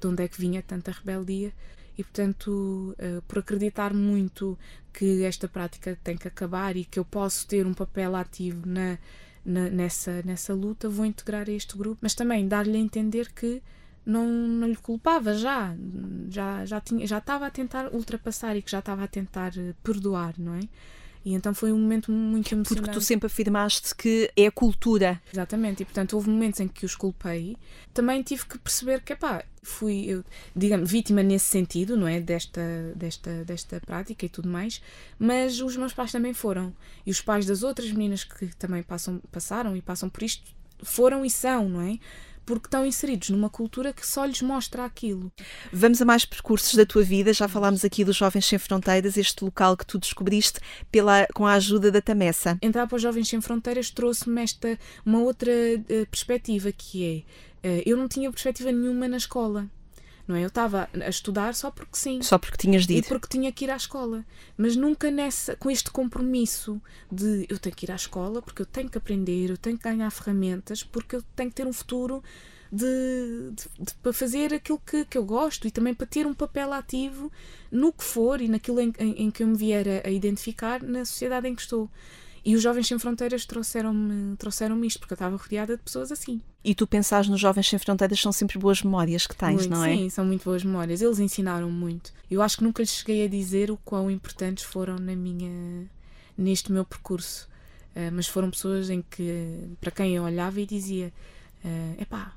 de 0.00 0.06
onde 0.06 0.22
é 0.22 0.28
que 0.28 0.40
vinha 0.40 0.62
tanta 0.62 0.92
rebeldia 0.92 1.52
e, 1.96 2.02
portanto, 2.02 2.94
uh, 2.98 3.22
por 3.22 3.38
acreditar 3.38 3.92
muito 3.92 4.58
que 4.92 5.24
esta 5.24 5.48
prática 5.48 5.98
tem 6.02 6.16
que 6.16 6.28
acabar 6.28 6.76
e 6.76 6.84
que 6.84 6.98
eu 6.98 7.04
posso 7.04 7.46
ter 7.46 7.66
um 7.66 7.74
papel 7.74 8.14
ativo 8.16 8.66
na, 8.66 8.98
na 9.44 9.70
nessa, 9.70 10.22
nessa 10.22 10.54
luta, 10.54 10.88
vou 10.88 11.04
integrar 11.06 11.48
este 11.48 11.76
grupo, 11.76 11.98
mas 12.00 12.14
também 12.14 12.46
dar-lhe 12.46 12.76
a 12.76 12.80
entender 12.80 13.32
que 13.32 13.62
não, 14.04 14.26
não 14.26 14.68
lhe 14.68 14.76
culpava 14.76 15.34
já, 15.34 15.74
já, 16.28 16.64
já, 16.64 16.80
tinha, 16.80 17.06
já 17.06 17.18
estava 17.18 17.46
a 17.46 17.50
tentar 17.50 17.94
ultrapassar 17.94 18.56
e 18.56 18.62
que 18.62 18.70
já 18.70 18.80
estava 18.80 19.04
a 19.04 19.08
tentar 19.08 19.52
eh, 19.56 19.74
perdoar, 19.82 20.34
não 20.38 20.54
é? 20.54 20.60
E 21.24 21.34
então 21.34 21.54
foi 21.54 21.72
um 21.72 21.78
momento 21.78 22.10
muito 22.10 22.52
emocionante. 22.52 22.82
Porque 22.82 22.90
tu 22.90 23.00
sempre 23.00 23.26
afirmaste 23.26 23.94
que 23.94 24.30
é 24.36 24.46
a 24.46 24.50
cultura. 24.50 25.20
Exatamente, 25.32 25.82
e 25.82 25.84
portanto 25.84 26.14
houve 26.14 26.28
momentos 26.28 26.60
em 26.60 26.68
que 26.68 26.84
os 26.84 26.96
culpei. 26.96 27.56
Também 27.94 28.22
tive 28.22 28.46
que 28.46 28.58
perceber 28.58 29.02
que, 29.02 29.14
pá, 29.14 29.44
fui, 29.62 30.06
eu, 30.06 30.24
digamos, 30.54 30.90
vítima 30.90 31.22
nesse 31.22 31.46
sentido, 31.46 31.96
não 31.96 32.08
é? 32.08 32.20
Desta, 32.20 32.60
desta, 32.96 33.44
desta 33.44 33.80
prática 33.80 34.26
e 34.26 34.28
tudo 34.28 34.48
mais, 34.48 34.82
mas 35.18 35.60
os 35.60 35.76
meus 35.76 35.92
pais 35.92 36.10
também 36.10 36.32
foram. 36.32 36.74
E 37.06 37.10
os 37.10 37.20
pais 37.20 37.46
das 37.46 37.62
outras 37.62 37.90
meninas 37.92 38.24
que 38.24 38.46
também 38.56 38.82
passam, 38.82 39.20
passaram 39.30 39.76
e 39.76 39.82
passam 39.82 40.08
por 40.08 40.22
isto 40.22 40.42
foram 40.82 41.24
e 41.24 41.30
são, 41.30 41.68
não 41.68 41.80
é? 41.80 41.98
Porque 42.44 42.66
estão 42.66 42.84
inseridos 42.84 43.30
numa 43.30 43.48
cultura 43.48 43.92
que 43.92 44.06
só 44.06 44.24
lhes 44.24 44.42
mostra 44.42 44.84
aquilo. 44.84 45.32
Vamos 45.72 46.00
a 46.00 46.04
mais 46.04 46.24
percursos 46.24 46.74
da 46.74 46.84
tua 46.84 47.02
vida. 47.02 47.32
Já 47.32 47.48
falámos 47.48 47.84
aqui 47.84 48.04
dos 48.04 48.16
Jovens 48.16 48.46
Sem 48.46 48.58
Fronteiras, 48.58 49.16
este 49.16 49.44
local 49.44 49.76
que 49.76 49.86
tu 49.86 49.98
descobriste 49.98 50.60
pela, 50.90 51.26
com 51.34 51.46
a 51.46 51.54
ajuda 51.54 51.90
da 51.90 52.00
Tamessa. 52.00 52.58
Entrar 52.62 52.86
para 52.86 52.96
os 52.96 53.02
Jovens 53.02 53.28
Sem 53.28 53.40
Fronteiras 53.40 53.90
trouxe-me 53.90 54.42
esta 54.42 54.78
uma 55.04 55.20
outra 55.20 55.50
uh, 55.50 56.06
perspectiva 56.10 56.72
que 56.72 57.24
é 57.62 57.68
uh, 57.68 57.82
eu 57.86 57.96
não 57.96 58.08
tinha 58.08 58.30
perspectiva 58.30 58.72
nenhuma 58.72 59.08
na 59.08 59.16
escola 59.16 59.68
não 60.26 60.36
é? 60.36 60.42
Eu 60.42 60.48
estava 60.48 60.88
a 60.92 61.08
estudar 61.08 61.54
só 61.54 61.70
porque 61.70 61.96
sim. 61.96 62.22
Só 62.22 62.38
porque 62.38 62.56
tinhas 62.56 62.84
ir. 62.84 62.98
E 62.98 63.02
porque 63.02 63.28
tinha 63.28 63.50
que 63.52 63.64
ir 63.64 63.70
à 63.70 63.76
escola. 63.76 64.24
Mas 64.56 64.76
nunca 64.76 65.10
nessa, 65.10 65.56
com 65.56 65.70
este 65.70 65.90
compromisso 65.90 66.80
de 67.10 67.46
eu 67.48 67.58
tenho 67.58 67.74
que 67.74 67.86
ir 67.86 67.90
à 67.90 67.96
escola 67.96 68.40
porque 68.40 68.62
eu 68.62 68.66
tenho 68.66 68.88
que 68.88 68.98
aprender, 68.98 69.50
eu 69.50 69.58
tenho 69.58 69.76
que 69.76 69.84
ganhar 69.84 70.10
ferramentas, 70.10 70.82
porque 70.82 71.16
eu 71.16 71.22
tenho 71.34 71.50
que 71.50 71.56
ter 71.56 71.66
um 71.66 71.72
futuro 71.72 72.22
de, 72.72 73.50
de, 73.50 73.84
de, 73.84 73.94
para 74.02 74.12
fazer 74.14 74.54
aquilo 74.54 74.80
que, 74.84 75.04
que 75.04 75.18
eu 75.18 75.24
gosto 75.24 75.68
e 75.68 75.70
também 75.70 75.92
para 75.92 76.06
ter 76.06 76.26
um 76.26 76.32
papel 76.32 76.72
ativo 76.72 77.30
no 77.70 77.92
que 77.92 78.02
for 78.02 78.40
e 78.40 78.48
naquilo 78.48 78.80
em, 78.80 78.92
em, 78.98 79.24
em 79.24 79.30
que 79.30 79.42
eu 79.42 79.46
me 79.46 79.56
vier 79.56 79.86
a, 79.86 80.08
a 80.08 80.10
identificar 80.10 80.82
na 80.82 81.04
sociedade 81.04 81.46
em 81.46 81.54
que 81.54 81.60
estou. 81.60 81.90
E 82.44 82.56
os 82.56 82.62
Jovens 82.62 82.88
Sem 82.88 82.98
Fronteiras 82.98 83.44
trouxeram-me 83.46 84.36
trouxeram 84.36 84.84
isto, 84.84 84.98
porque 84.98 85.12
eu 85.12 85.16
estava 85.16 85.36
rodeada 85.36 85.76
de 85.76 85.82
pessoas 85.82 86.10
assim. 86.10 86.40
E 86.64 86.74
tu 86.74 86.86
pensares 86.86 87.28
nos 87.28 87.40
Jovens 87.40 87.68
Sem 87.68 87.78
Fronteiras 87.78 88.20
são 88.20 88.32
sempre 88.32 88.58
boas 88.58 88.82
memórias 88.82 89.26
que 89.26 89.36
tens, 89.36 89.66
muito, 89.66 89.70
não 89.70 89.84
é? 89.84 89.96
Sim, 89.96 90.10
são 90.10 90.24
muito 90.24 90.44
boas 90.44 90.64
memórias. 90.64 91.00
Eles 91.00 91.20
ensinaram 91.20 91.70
muito. 91.70 92.12
Eu 92.30 92.42
acho 92.42 92.56
que 92.56 92.64
nunca 92.64 92.82
lhes 92.82 92.90
cheguei 92.90 93.24
a 93.24 93.28
dizer 93.28 93.70
o 93.70 93.76
quão 93.76 94.10
importantes 94.10 94.64
foram 94.64 94.96
na 94.96 95.14
minha, 95.14 95.88
neste 96.36 96.72
meu 96.72 96.84
percurso. 96.84 97.48
Uh, 97.94 98.10
mas 98.12 98.26
foram 98.26 98.50
pessoas 98.50 98.90
em 98.90 99.02
que, 99.02 99.68
para 99.80 99.90
quem 99.90 100.16
eu 100.16 100.24
olhava 100.24 100.60
e 100.60 100.66
dizia: 100.66 101.12
uh, 101.64 102.02
epá, 102.02 102.32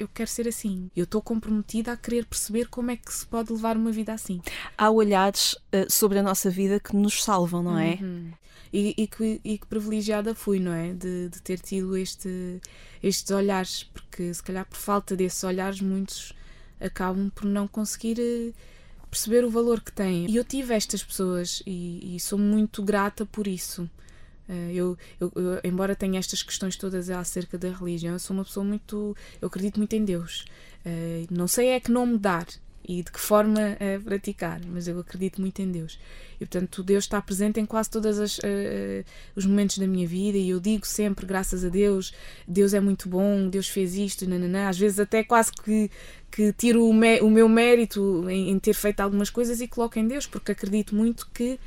eu 0.00 0.08
quero 0.08 0.30
ser 0.30 0.48
assim. 0.48 0.90
Eu 0.96 1.04
estou 1.04 1.20
comprometida 1.20 1.92
a 1.92 1.96
querer 1.96 2.24
perceber 2.24 2.68
como 2.68 2.90
é 2.90 2.96
que 2.96 3.12
se 3.12 3.26
pode 3.26 3.52
levar 3.52 3.76
uma 3.76 3.92
vida 3.92 4.12
assim. 4.14 4.40
Há 4.76 4.90
olhares 4.90 5.52
uh, 5.52 5.90
sobre 5.90 6.18
a 6.18 6.22
nossa 6.22 6.48
vida 6.48 6.80
que 6.80 6.96
nos 6.96 7.22
salvam, 7.22 7.62
não 7.62 7.78
é? 7.78 7.98
Uhum. 8.00 8.32
E, 8.72 8.94
e, 8.96 9.06
que, 9.06 9.40
e 9.44 9.58
que 9.58 9.66
privilegiada 9.66 10.34
fui, 10.34 10.58
não 10.58 10.72
é? 10.72 10.94
De, 10.94 11.28
de 11.28 11.42
ter 11.42 11.58
tido 11.58 11.96
este, 11.96 12.60
estes 13.02 13.30
olhares, 13.30 13.84
porque 13.84 14.32
se 14.32 14.42
calhar 14.42 14.64
por 14.64 14.78
falta 14.78 15.14
desses 15.14 15.44
olhares, 15.44 15.80
muitos 15.80 16.32
acabam 16.80 17.30
por 17.30 17.44
não 17.44 17.68
conseguir 17.68 18.18
uh, 18.18 18.54
perceber 19.10 19.44
o 19.44 19.50
valor 19.50 19.82
que 19.82 19.92
têm. 19.92 20.30
E 20.30 20.36
eu 20.36 20.44
tive 20.44 20.72
estas 20.72 21.04
pessoas 21.04 21.62
e, 21.66 22.16
e 22.16 22.20
sou 22.20 22.38
muito 22.38 22.82
grata 22.82 23.26
por 23.26 23.46
isso. 23.46 23.90
Eh, 24.50 24.72
eu, 24.74 24.98
eu, 25.20 25.32
eu, 25.36 25.60
embora 25.62 25.94
tenha 25.94 26.18
estas 26.18 26.42
questões 26.42 26.76
todas 26.76 27.08
acerca 27.08 27.56
da 27.56 27.70
religião, 27.70 28.14
eu 28.14 28.18
sou 28.18 28.36
uma 28.36 28.44
pessoa 28.44 28.64
muito. 28.64 29.16
Eu 29.40 29.46
acredito 29.46 29.78
muito 29.78 29.94
em 29.94 30.04
Deus. 30.04 30.44
Uh, 30.84 31.26
não 31.30 31.46
sei 31.46 31.68
é 31.68 31.80
que 31.80 31.92
nome 31.92 32.18
dar 32.18 32.46
e 32.88 33.02
de 33.02 33.12
que 33.12 33.20
forma 33.20 33.60
uh, 33.60 34.02
praticar, 34.02 34.60
mas 34.66 34.88
eu 34.88 34.98
acredito 34.98 35.40
muito 35.40 35.60
em 35.60 35.70
Deus. 35.70 35.98
E 36.36 36.38
portanto, 36.38 36.82
Deus 36.82 37.04
está 37.04 37.20
presente 37.20 37.60
em 37.60 37.66
quase 37.66 37.90
todos 37.90 38.18
uh, 38.18 38.40
os 39.36 39.44
momentos 39.46 39.78
da 39.78 39.86
minha 39.86 40.08
vida 40.08 40.38
e 40.38 40.50
eu 40.50 40.58
digo 40.58 40.86
sempre, 40.86 41.26
graças 41.26 41.64
a 41.64 41.68
Deus, 41.68 42.12
Deus 42.48 42.72
é 42.74 42.80
muito 42.80 43.08
bom, 43.08 43.48
Deus 43.48 43.68
fez 43.68 43.94
isto, 43.94 44.28
nananã. 44.28 44.68
às 44.68 44.78
vezes 44.78 44.98
até 44.98 45.22
quase 45.22 45.52
que, 45.52 45.90
que 46.30 46.52
tiro 46.54 46.82
o, 46.82 46.90
o 46.90 47.30
meu 47.30 47.48
mérito 47.48 48.28
em, 48.28 48.50
em 48.50 48.58
ter 48.58 48.74
feito 48.74 49.00
algumas 49.00 49.28
coisas 49.28 49.60
e 49.60 49.68
coloco 49.68 49.98
em 49.98 50.08
Deus, 50.08 50.26
porque 50.26 50.52
acredito 50.52 50.94
muito 50.96 51.28
que 51.32 51.60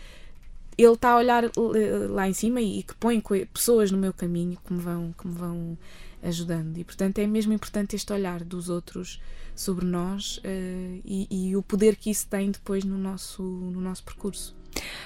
ele 0.77 0.93
está 0.93 1.11
a 1.11 1.17
olhar 1.17 1.43
lá 2.09 2.27
em 2.27 2.33
cima 2.33 2.61
e 2.61 2.83
que 2.83 2.95
põe 2.95 3.21
pessoas 3.51 3.91
no 3.91 3.97
meu 3.97 4.13
caminho 4.13 4.57
que 4.65 4.73
me 4.73 4.79
vão, 4.79 5.13
que 5.17 5.27
me 5.27 5.33
vão 5.33 5.77
ajudando. 6.23 6.77
E 6.77 6.83
portanto 6.83 7.19
é 7.19 7.27
mesmo 7.27 7.53
importante 7.53 7.95
este 7.95 8.11
olhar 8.13 8.43
dos 8.43 8.69
outros 8.69 9.21
sobre 9.55 9.85
nós 9.85 10.37
uh, 10.37 11.01
e, 11.05 11.27
e, 11.29 11.55
o 11.55 11.61
poder 11.61 11.95
que 11.95 12.09
isso 12.09 12.27
tem 12.27 12.49
depois 12.49 12.83
no 12.83 12.97
nosso, 12.97 13.43
no 13.43 13.79
nosso 13.79 14.03
percurso. 14.03 14.55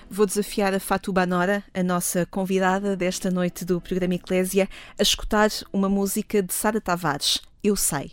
Vou 0.10 0.26
desafiar 0.26 0.74
a 0.74 0.80
Fatou 0.80 1.14
Banora, 1.14 1.64
a 1.74 1.84
nossa 1.84 2.26
convidada 2.26 2.96
desta 2.96 3.30
noite 3.30 3.66
do 3.66 3.82
programa 3.82 4.16
Eclésia, 4.16 4.70
a 4.98 5.02
escutar 5.02 5.50
uma 5.74 5.90
música 5.90 6.42
de 6.42 6.54
Sara 6.54 6.80
Tavares, 6.80 7.42
Eu 7.62 7.76
Sei. 7.76 8.12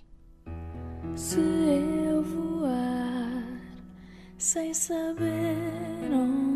Se 1.14 1.38
eu 1.38 2.24
voar 2.24 3.44
sem 4.36 4.74
saber 4.74 6.10
onde 6.12 6.53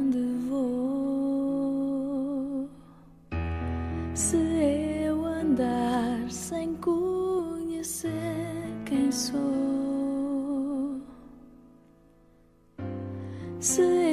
Se 13.61 14.08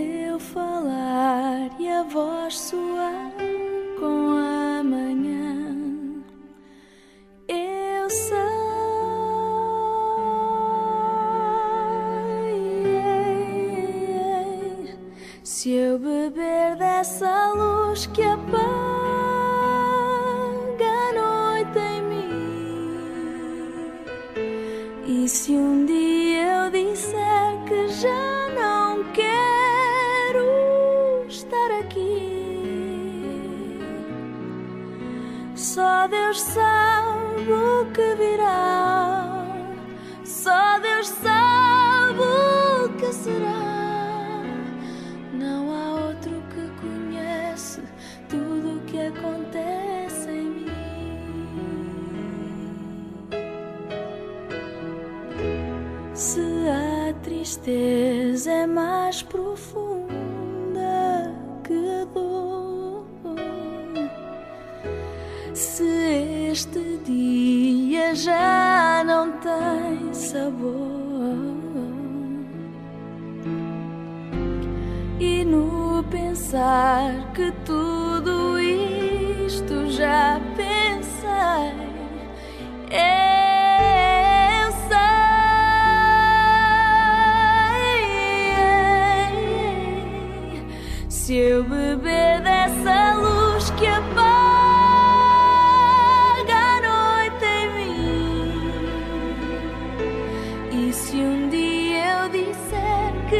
mais 58.67 59.21
profunda 59.21 59.84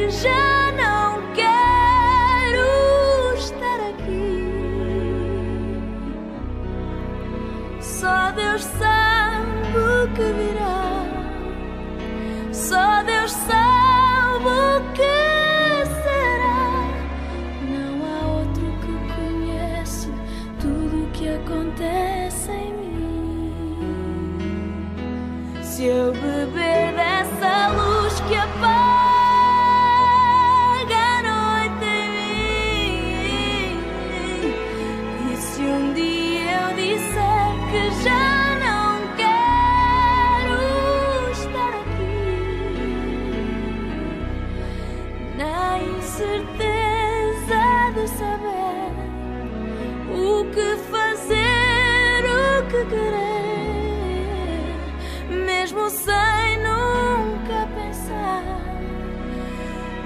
disser 0.06 0.30
que 0.30 0.44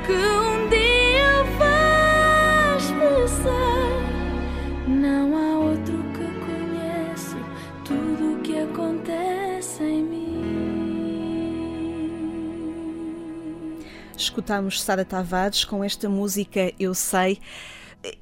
que 0.10 0.16
um 0.16 0.68
dia 0.70 1.44
vais 1.60 2.90
merecer. 2.92 3.94
Não 4.88 5.38
há 5.38 5.60
outro 5.60 6.04
que 6.14 6.26
conhece 6.48 7.36
tudo 7.86 8.34
o 8.34 8.42
que 8.42 8.58
acontece 8.58 9.84
em 9.84 10.04
mim. 10.04 10.40
Escutámos 14.18 14.82
Sara 14.82 15.06
Tavares 15.06 15.64
com 15.64 15.84
esta 15.84 16.10
música 16.10 16.74
Eu 16.80 16.96
Sei. 16.96 17.40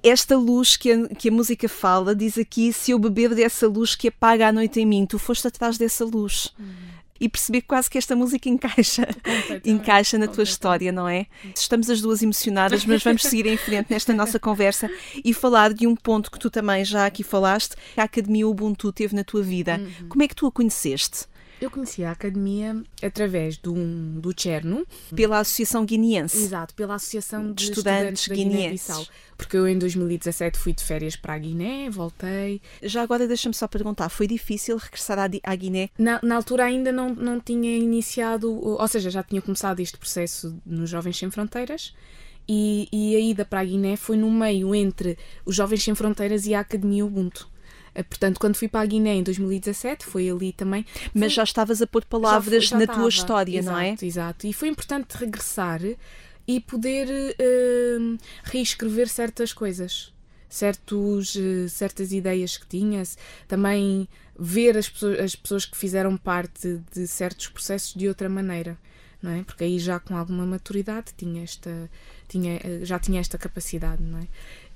Esta 0.03 0.35
luz 0.35 0.75
que 0.75 0.91
a, 0.91 1.07
que 1.07 1.29
a 1.29 1.31
música 1.31 1.69
fala 1.69 2.13
diz 2.13 2.37
aqui: 2.37 2.73
se 2.73 2.91
eu 2.91 2.99
beber 2.99 3.33
dessa 3.33 3.65
luz 3.65 3.95
que 3.95 4.09
apaga 4.09 4.49
a 4.49 4.51
noite 4.51 4.81
em 4.81 4.85
mim, 4.85 5.05
tu 5.05 5.17
foste 5.17 5.47
atrás 5.47 5.77
dessa 5.77 6.03
luz. 6.03 6.53
E 7.19 7.27
perceber 7.27 7.61
quase 7.61 7.89
que 7.89 7.97
esta 7.97 8.15
música 8.15 8.49
encaixa, 8.49 9.07
encaixa 9.65 10.17
na 10.17 10.27
tua 10.27 10.43
história, 10.43 10.91
não 10.91 11.07
é? 11.07 11.25
Estamos 11.55 11.89
as 11.89 12.01
duas 12.01 12.21
emocionadas, 12.21 12.85
mas 12.85 13.03
vamos 13.03 13.23
seguir 13.27 13.45
em 13.45 13.57
frente 13.57 13.87
nesta 13.89 14.13
nossa 14.13 14.39
conversa 14.39 14.89
e 15.23 15.33
falar 15.33 15.73
de 15.73 15.87
um 15.87 15.95
ponto 15.95 16.31
que 16.31 16.39
tu 16.39 16.49
também 16.49 16.83
já 16.85 17.05
aqui 17.05 17.23
falaste, 17.23 17.75
que 17.93 17.99
a 17.99 18.03
Academia 18.03 18.47
Ubuntu 18.47 18.91
teve 18.91 19.15
na 19.15 19.23
tua 19.23 19.41
vida. 19.41 19.79
Uhum. 19.79 20.09
Como 20.09 20.23
é 20.23 20.27
que 20.27 20.35
tu 20.35 20.47
a 20.47 20.51
conheceste? 20.51 21.25
Eu 21.59 21.71
conheci 21.71 22.03
a 22.03 22.11
academia 22.11 22.83
através 23.01 23.57
do, 23.57 23.73
do 23.73 24.31
Cherno, 24.35 24.85
Pela 25.15 25.39
Associação 25.39 25.83
Guineense. 25.85 26.37
exato, 26.37 26.75
pela 26.75 26.95
Associação 26.95 27.51
de, 27.51 27.63
Estudantes 27.63 28.21
Estudantes, 28.21 28.27
da 28.27 28.35
Guineenses. 28.35 29.09
Porque 29.35 29.57
eu 29.57 29.67
em 29.67 29.77
2017 29.77 30.57
fui 30.57 30.73
de 30.73 30.83
férias 30.83 31.15
para 31.15 31.33
a 31.33 31.37
Guiné, 31.37 31.89
voltei. 31.89 32.61
Já 32.83 33.01
agora 33.01 33.27
deixa-me 33.27 33.55
só 33.55 33.67
perguntar, 33.67 34.09
foi 34.09 34.27
difícil 34.27 34.77
regressar 34.77 35.17
à, 35.17 35.27
à 35.43 35.55
Guiné? 35.55 35.89
Na, 35.97 36.19
na 36.21 36.35
altura 36.35 36.65
ainda 36.65 36.91
não, 36.91 37.13
não 37.13 37.39
tinha 37.39 37.75
iniciado, 37.75 38.51
ou 38.51 38.87
seja, 38.87 39.09
já 39.09 39.23
tinha 39.23 39.41
começado 39.41 39.79
este 39.79 39.97
processo 39.97 40.55
nos 40.65 40.89
Jovens 40.89 41.17
Sem 41.17 41.31
Fronteiras. 41.31 41.93
E, 42.47 42.87
e 42.93 43.15
a 43.15 43.19
ida 43.19 43.43
para 43.43 43.59
a 43.59 43.65
Guiné 43.65 43.97
foi 43.97 44.15
no 44.15 44.31
meio 44.31 44.73
entre 44.73 45.17
os 45.45 45.55
Jovens 45.55 45.83
Sem 45.83 45.95
Fronteiras 45.95 46.45
e 46.45 46.53
a 46.53 46.61
Academia 46.61 47.05
Ubuntu. 47.05 47.49
Eh, 47.97 48.03
Portanto, 48.03 48.39
quando 48.39 48.55
fui 48.55 48.67
para 48.67 48.81
a 48.81 48.85
Guiné 48.85 49.15
em 49.15 49.23
2017, 49.23 50.05
foi 50.05 50.29
ali 50.29 50.53
também. 50.53 50.85
Mas 51.13 51.33
já 51.33 51.43
estavas 51.43 51.81
a 51.81 51.87
pôr 51.87 52.05
palavras 52.05 52.63
Já 52.65 52.69
já 52.69 52.77
na 52.77 52.83
estava. 52.83 52.99
tua 52.99 53.09
história, 53.09 53.61
não 53.61 53.77
é? 53.77 53.87
Exato, 53.89 54.05
Exato. 54.05 54.47
E 54.47 54.53
foi 54.53 54.67
importante 54.69 55.13
regressar 55.17 55.81
e 56.47 56.59
poder 56.61 57.07
eh, 57.39 57.97
reescrever 58.43 59.09
certas 59.09 59.51
coisas, 59.51 60.13
certos, 60.47 61.35
eh, 61.35 61.67
certas 61.67 62.11
ideias 62.13 62.55
que 62.57 62.67
tinha, 62.67 63.03
também 63.47 64.07
ver 64.39 64.77
as 64.77 64.87
pessoas, 64.87 65.19
as 65.19 65.35
pessoas 65.35 65.65
que 65.65 65.75
fizeram 65.75 66.15
parte 66.15 66.79
de 66.93 67.07
certos 67.07 67.47
processos 67.47 67.93
de 67.95 68.07
outra 68.07 68.29
maneira. 68.29 68.77
Não 69.19 69.31
é? 69.31 69.43
Porque 69.43 69.63
aí 69.63 69.79
já 69.79 69.99
com 69.99 70.15
alguma 70.15 70.45
maturidade 70.45 71.07
tinha 71.17 71.43
esta, 71.43 71.89
tinha, 72.27 72.59
já 72.83 72.99
tinha 72.99 73.19
esta 73.19 73.35
capacidade, 73.35 74.01
não 74.03 74.19
é? 74.19 74.27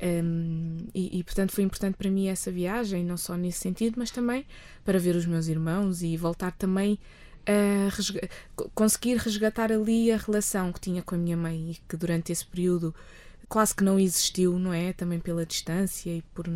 Um, 0.02 0.78
e, 0.96 1.20
e, 1.20 1.24
portanto 1.24 1.52
foi 1.52 1.64
importante 1.64 1.96
para 1.96 2.10
mim 2.10 2.28
essa 2.28 2.52
viagem, 2.52 3.06
não 3.06 3.18
só 3.18 3.38
nesse 3.38 3.60
sentido, 3.60 3.96
mas 3.98 4.10
também 4.10 4.46
para 4.84 4.98
ver 4.98 5.16
os 5.16 5.28
meus 5.28 5.48
irmãos 5.48 6.02
e 6.02 6.18
voltar 6.18 6.52
também 6.54 6.98
a 7.46 7.90
resga- 7.90 8.28
co- 8.56 8.72
conseguir 8.74 9.18
resgatar 9.18 9.72
ali 9.72 10.12
a 10.12 10.18
relação 10.18 10.74
que 10.74 10.80
tinha 10.80 11.04
com 11.04 11.14
a 11.14 11.18
minha 11.20 11.38
mãe 11.38 11.72
e 11.72 11.82
que 11.88 11.96
durante 11.96 12.32
esse 12.32 12.44
período 12.44 12.96
quase 13.48 13.76
que 13.76 13.84
não 13.84 14.00
existiu, 14.00 14.58
não 14.58 14.74
é? 14.74 14.92
Também 14.92 15.20
pela 15.20 15.46
distância 15.46 16.10
e 16.10 16.24
por 16.34 16.48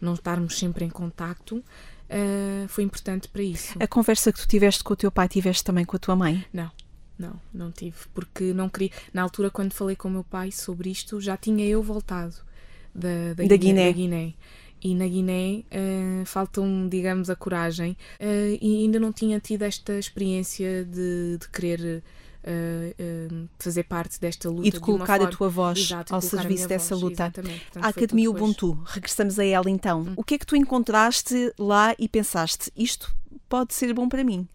não 0.00 0.14
estarmos 0.14 0.56
sempre 0.56 0.84
em 0.84 0.90
contacto, 0.90 1.56
uh, 1.56 2.68
foi 2.68 2.84
importante 2.84 3.26
para 3.26 3.42
isso. 3.42 3.74
A 3.80 3.86
conversa 3.88 4.32
que 4.32 4.38
tu 4.38 4.46
tiveste 4.46 4.84
com 4.84 4.92
o 4.92 4.96
teu 4.96 5.10
pai, 5.10 5.28
tiveste 5.28 5.64
também 5.64 5.84
com 5.84 5.96
a 5.96 5.98
tua 5.98 6.14
mãe? 6.14 6.44
Não, 6.52 6.70
não, 7.18 7.40
não 7.52 7.72
tive, 7.72 7.96
porque 8.14 8.52
não 8.52 8.68
queria. 8.68 8.90
Na 9.12 9.22
altura, 9.22 9.50
quando 9.50 9.72
falei 9.72 9.96
com 9.96 10.06
o 10.06 10.10
meu 10.10 10.22
pai 10.22 10.52
sobre 10.52 10.90
isto, 10.90 11.20
já 11.20 11.36
tinha 11.36 11.66
eu 11.66 11.82
voltado 11.82 12.36
da, 12.94 13.34
Da 13.34 13.56
Guiné. 13.56 13.86
da 13.86 13.92
Guiné. 13.92 14.34
E 14.84 14.94
na 14.96 15.06
Guiné 15.06 15.62
uh, 15.70 16.26
falta-me, 16.26 16.88
digamos, 16.88 17.30
a 17.30 17.36
coragem. 17.36 17.96
Uh, 18.20 18.58
e 18.60 18.82
ainda 18.82 18.98
não 18.98 19.12
tinha 19.12 19.38
tido 19.38 19.62
esta 19.62 19.96
experiência 19.98 20.84
de, 20.84 21.38
de 21.38 21.48
querer 21.50 22.02
uh, 22.42 23.48
fazer 23.58 23.84
parte 23.84 24.20
desta 24.20 24.50
luta. 24.50 24.66
E 24.66 24.70
de 24.72 24.80
colocar 24.80 25.18
de 25.18 25.26
a 25.26 25.28
tua 25.28 25.48
voz 25.48 25.78
Exato, 25.78 26.12
ao 26.12 26.20
serviço 26.20 26.66
dessa 26.66 26.96
voz, 26.96 27.10
luta. 27.10 27.30
Portanto, 27.30 27.84
a 27.84 27.88
Academia. 27.88 28.28
Ubuntu, 28.28 28.72
regressamos 28.84 29.38
a 29.38 29.44
ela 29.44 29.70
então. 29.70 30.02
Hum. 30.02 30.14
O 30.16 30.24
que 30.24 30.34
é 30.34 30.38
que 30.38 30.46
tu 30.46 30.56
encontraste 30.56 31.52
lá 31.58 31.94
e 31.98 32.08
pensaste, 32.08 32.72
isto 32.76 33.14
pode 33.48 33.74
ser 33.74 33.92
bom 33.94 34.08
para 34.08 34.24
mim? 34.24 34.48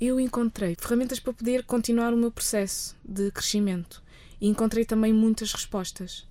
Eu 0.00 0.18
encontrei 0.18 0.76
ferramentas 0.78 1.20
para 1.20 1.32
poder 1.32 1.64
continuar 1.64 2.12
o 2.12 2.16
meu 2.16 2.30
processo 2.30 2.96
de 3.04 3.30
crescimento 3.30 4.02
e 4.40 4.48
encontrei 4.48 4.84
também 4.84 5.12
muitas 5.12 5.52
respostas. 5.52 6.26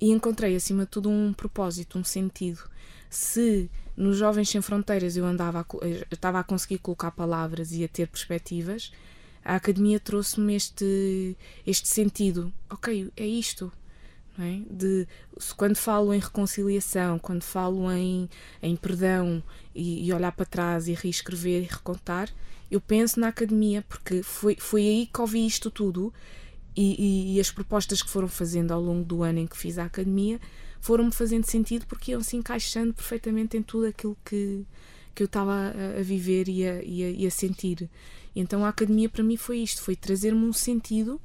E 0.00 0.10
encontrei, 0.10 0.56
acima 0.56 0.84
de 0.84 0.90
tudo, 0.90 1.08
um 1.08 1.32
propósito, 1.32 1.98
um 1.98 2.04
sentido. 2.04 2.68
Se 3.08 3.70
nos 3.96 4.16
Jovens 4.16 4.48
Sem 4.48 4.60
Fronteiras 4.60 5.16
eu 5.16 5.24
andava 5.24 5.60
a, 5.60 5.86
eu 5.86 6.04
estava 6.10 6.40
a 6.40 6.44
conseguir 6.44 6.78
colocar 6.78 7.12
palavras 7.12 7.72
e 7.72 7.84
a 7.84 7.88
ter 7.88 8.08
perspectivas, 8.08 8.92
a 9.44 9.56
academia 9.56 10.00
trouxe-me 10.00 10.54
este, 10.54 11.36
este 11.66 11.88
sentido. 11.88 12.52
Ok, 12.68 13.12
é 13.16 13.26
isto. 13.26 13.72
É? 14.36 14.60
De, 14.68 15.06
quando 15.56 15.76
falo 15.76 16.12
em 16.12 16.18
reconciliação, 16.18 17.20
quando 17.20 17.44
falo 17.44 17.88
em, 17.92 18.28
em 18.60 18.74
perdão 18.74 19.40
e, 19.72 20.08
e, 20.08 20.12
olhar 20.12 20.32
para 20.32 20.44
trás 20.44 20.88
e 20.88 20.94
reescrever 20.94 21.62
e 21.62 21.66
recontar, 21.66 22.28
eu 22.68 22.80
penso 22.80 23.20
na 23.20 23.28
academia, 23.28 23.82
porque 23.88 24.24
foi, 24.24 24.56
foi 24.58 24.80
aí 24.82 25.06
que 25.06 25.20
ouvi 25.20 25.46
isto 25.46 25.70
tudo 25.70 26.12
e, 26.76 26.96
e, 26.98 27.36
e 27.36 27.40
as 27.40 27.50
propostas 27.50 28.02
que 28.02 28.10
foram 28.10 28.28
fazendo 28.28 28.72
ao 28.72 28.80
longo 28.80 29.04
do 29.04 29.22
ano 29.22 29.38
em 29.38 29.46
que 29.46 29.56
fiz 29.56 29.78
a 29.78 29.84
academia 29.84 30.40
foram-me 30.80 31.12
fazendo 31.12 31.44
sentido 31.44 31.86
porque 31.86 32.10
iam 32.10 32.22
se 32.22 32.36
encaixando 32.36 32.92
perfeitamente 32.92 33.56
em 33.56 33.62
tudo 33.62 33.86
aquilo 33.86 34.16
que, 34.24 34.66
que 35.14 35.22
eu 35.22 35.26
estava 35.26 35.52
a, 35.52 36.00
a 36.00 36.02
viver 36.02 36.48
e 36.48 36.66
a, 36.66 36.82
e 36.82 37.04
a, 37.04 37.10
e 37.10 37.26
a 37.26 37.30
sentir. 37.30 37.88
Então 38.36 38.64
a 38.64 38.68
academia 38.68 39.08
para 39.08 39.22
mim 39.22 39.36
foi 39.36 39.58
isto, 39.58 39.80
foi 39.82 39.96
trazer-me 39.96 40.44
um 40.44 40.52
sentido 40.52 41.20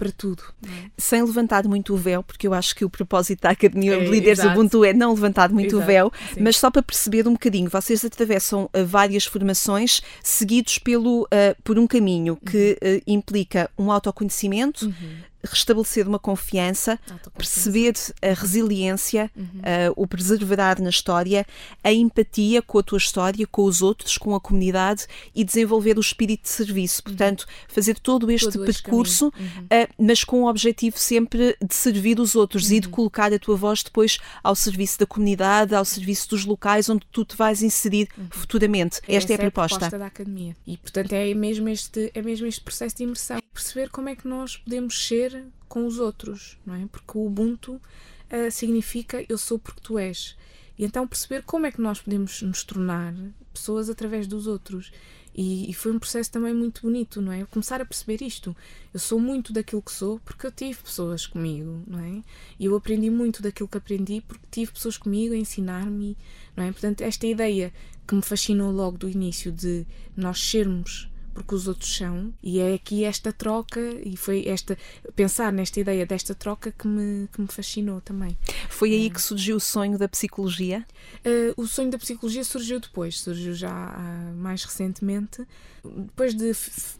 para 0.00 0.10
tudo. 0.10 0.42
É? 0.66 0.90
Sem 0.96 1.22
levantar 1.22 1.68
muito 1.68 1.92
o 1.92 1.96
véu, 1.96 2.22
porque 2.22 2.46
eu 2.46 2.54
acho 2.54 2.74
que 2.74 2.86
o 2.86 2.88
propósito 2.88 3.42
da 3.42 3.50
Academia 3.50 3.96
é, 3.96 4.00
de 4.00 4.10
Líderes 4.10 4.38
exato. 4.38 4.58
Ubuntu 4.58 4.82
é 4.82 4.94
não 4.94 5.12
levantar 5.12 5.50
muito 5.50 5.76
exato, 5.76 5.82
o 5.82 5.86
véu, 5.86 6.12
sim. 6.32 6.40
mas 6.40 6.56
só 6.56 6.70
para 6.70 6.82
perceber 6.82 7.28
um 7.28 7.32
bocadinho, 7.34 7.68
vocês 7.68 8.02
atravessam 8.02 8.64
uh, 8.64 8.86
várias 8.86 9.26
formações 9.26 10.00
seguidos 10.22 10.78
pelo, 10.78 11.24
uh, 11.24 11.62
por 11.62 11.78
um 11.78 11.86
caminho 11.86 12.36
que 12.36 12.78
uh, 12.82 13.02
implica 13.06 13.70
um 13.78 13.92
autoconhecimento, 13.92 14.86
uhum 14.86 15.29
restabelecer 15.42 16.06
uma 16.06 16.18
confiança, 16.18 16.98
perceber 17.36 17.94
a 18.22 18.32
resiliência, 18.32 19.30
uhum. 19.36 19.44
uh, 19.44 19.92
o 19.96 20.06
preservar 20.06 20.80
na 20.80 20.90
história, 20.90 21.46
a 21.82 21.92
empatia 21.92 22.62
com 22.62 22.78
a 22.78 22.82
tua 22.82 22.98
história, 22.98 23.46
com 23.46 23.64
os 23.64 23.82
outros, 23.82 24.16
com 24.18 24.34
a 24.34 24.40
comunidade 24.40 25.06
e 25.34 25.44
desenvolver 25.44 25.96
o 25.98 26.00
espírito 26.00 26.42
de 26.42 26.50
serviço. 26.50 27.02
Portanto, 27.02 27.46
fazer 27.68 27.98
todo 27.98 28.30
este 28.30 28.50
Todo 28.50 28.68
este 28.68 28.82
percurso, 28.82 29.26
uhum. 29.26 29.64
uh, 29.64 29.94
mas 29.98 30.24
com 30.24 30.42
o 30.42 30.48
objetivo 30.48 30.98
sempre 30.98 31.56
de 31.62 31.74
servir 31.74 32.18
os 32.18 32.34
outros 32.34 32.70
Uhum. 32.70 32.76
e 32.76 32.80
de 32.80 32.88
colocar 32.88 33.32
a 33.32 33.38
tua 33.38 33.56
voz 33.56 33.82
depois 33.82 34.18
ao 34.42 34.54
serviço 34.54 34.98
da 34.98 35.06
comunidade, 35.06 35.74
ao 35.74 35.84
serviço 35.84 36.28
dos 36.30 36.44
locais 36.44 36.88
onde 36.88 37.06
tu 37.10 37.24
te 37.24 37.36
vais 37.36 37.62
inserir 37.62 38.08
futuramente. 38.30 39.00
Esta 39.08 39.32
é 39.32 39.36
a 39.36 39.38
proposta. 39.38 39.74
É 39.74 39.76
a 39.76 39.78
proposta 39.78 39.98
da 39.98 40.06
academia. 40.06 40.56
E, 40.66 40.76
portanto, 40.76 41.12
é 41.12 41.32
mesmo, 41.34 41.68
este, 41.68 42.10
é 42.14 42.22
mesmo 42.22 42.46
este 42.46 42.60
processo 42.60 42.96
de 42.96 43.02
imersão. 43.04 43.40
Perceber 43.52 43.90
como 43.90 44.08
é 44.08 44.16
que 44.16 44.26
nós 44.26 44.56
podemos 44.56 45.06
ser 45.06 45.29
com 45.70 45.86
os 45.86 46.00
outros, 46.00 46.58
não 46.66 46.74
é? 46.74 46.84
Porque 46.90 47.16
o 47.16 47.26
Ubuntu 47.26 47.74
uh, 47.74 48.50
significa 48.50 49.24
eu 49.28 49.38
sou 49.38 49.56
porque 49.56 49.80
tu 49.80 49.98
és. 49.98 50.36
E 50.76 50.84
então 50.84 51.06
perceber 51.06 51.44
como 51.44 51.64
é 51.64 51.70
que 51.70 51.80
nós 51.80 52.00
podemos 52.00 52.42
nos 52.42 52.64
tornar 52.64 53.14
pessoas 53.54 53.88
através 53.88 54.26
dos 54.26 54.48
outros. 54.48 54.92
E, 55.32 55.70
e, 55.70 55.72
foi 55.72 55.92
um 55.92 55.98
processo 55.98 56.28
também 56.32 56.52
muito 56.52 56.82
bonito, 56.82 57.22
não 57.22 57.30
é? 57.30 57.44
Começar 57.44 57.80
a 57.80 57.84
perceber 57.84 58.20
isto. 58.20 58.54
Eu 58.92 58.98
sou 58.98 59.20
muito 59.20 59.52
daquilo 59.52 59.80
que 59.80 59.92
sou 59.92 60.18
porque 60.24 60.44
eu 60.44 60.50
tive 60.50 60.82
pessoas 60.82 61.24
comigo, 61.24 61.84
não 61.86 62.00
é? 62.00 62.22
E 62.58 62.64
eu 62.64 62.74
aprendi 62.74 63.08
muito 63.08 63.40
daquilo 63.40 63.68
que 63.68 63.78
aprendi 63.78 64.20
porque 64.26 64.46
tive 64.50 64.72
pessoas 64.72 64.98
comigo 64.98 65.32
a 65.32 65.36
ensinar-me, 65.36 66.16
não 66.56 66.64
é? 66.64 66.72
Portanto, 66.72 67.02
esta 67.02 67.28
ideia 67.28 67.72
que 68.08 68.14
me 68.16 68.22
fascinou 68.22 68.72
logo 68.72 68.98
do 68.98 69.08
início 69.08 69.52
de 69.52 69.86
nós 70.16 70.40
sermos 70.40 71.09
porque 71.34 71.54
os 71.54 71.68
outros 71.68 71.94
são, 71.94 72.32
e 72.42 72.60
é 72.60 72.74
aqui 72.74 73.04
esta 73.04 73.32
troca, 73.32 73.80
e 74.04 74.16
foi 74.16 74.46
esta 74.46 74.76
pensar 75.14 75.52
nesta 75.52 75.80
ideia 75.80 76.04
desta 76.06 76.34
troca 76.34 76.72
que 76.72 76.86
me, 76.86 77.28
que 77.28 77.40
me 77.40 77.48
fascinou 77.48 78.00
também. 78.00 78.36
Foi 78.68 78.92
aí 78.92 79.10
que 79.10 79.20
surgiu 79.20 79.56
o 79.56 79.60
sonho 79.60 79.98
da 79.98 80.08
psicologia? 80.08 80.86
Uh, 81.24 81.60
o 81.60 81.66
sonho 81.66 81.90
da 81.90 81.98
psicologia 81.98 82.44
surgiu 82.44 82.80
depois, 82.80 83.20
surgiu 83.20 83.54
já 83.54 83.70
uh, 83.70 84.36
mais 84.36 84.64
recentemente, 84.64 85.46
depois 85.84 86.34
de 86.34 86.52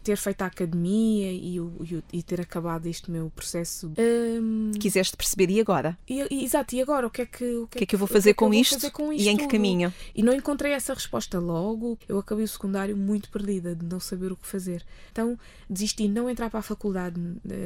ter 0.03 0.17
feito 0.17 0.41
a 0.41 0.47
academia 0.47 1.31
e, 1.31 1.57
e, 1.57 2.03
e, 2.13 2.23
ter 2.23 2.41
acabado 2.41 2.87
este 2.87 3.11
meu 3.11 3.29
processo. 3.35 3.91
Um, 3.97 4.71
Quiseste 4.79 5.15
perceber, 5.15 5.51
e 5.51 5.59
agora? 5.59 5.97
E, 6.07 6.25
e, 6.31 6.43
exato, 6.43 6.75
e 6.75 6.81
agora? 6.81 7.05
O 7.05 7.09
que 7.09 7.21
é 7.21 7.25
que, 7.25 7.43
o 7.57 7.67
que, 7.67 7.77
que 7.77 7.83
é 7.83 7.87
que 7.87 7.95
eu 7.95 7.99
vou 7.99 8.07
fazer, 8.07 8.33
com, 8.33 8.45
vou 8.45 8.53
isto? 8.53 8.75
fazer 8.75 8.91
com 8.91 9.13
isto? 9.13 9.25
E 9.25 9.29
em 9.29 9.37
que 9.37 9.47
caminho? 9.47 9.93
E 10.15 10.23
não 10.23 10.33
encontrei 10.33 10.73
essa 10.73 10.93
resposta 10.93 11.39
logo. 11.39 11.97
Eu 12.07 12.17
acabei 12.17 12.43
o 12.43 12.47
secundário 12.47 12.97
muito 12.97 13.29
perdida, 13.29 13.75
de 13.75 13.85
não 13.85 13.99
saber 13.99 14.20
o 14.29 14.35
que 14.35 14.45
fazer. 14.45 14.83
Então 15.11 15.39
desisti 15.69 16.03
de 16.03 16.09
não 16.09 16.29
entrar 16.29 16.49
para 16.49 16.59
a 16.59 16.63
faculdade, 16.63 17.15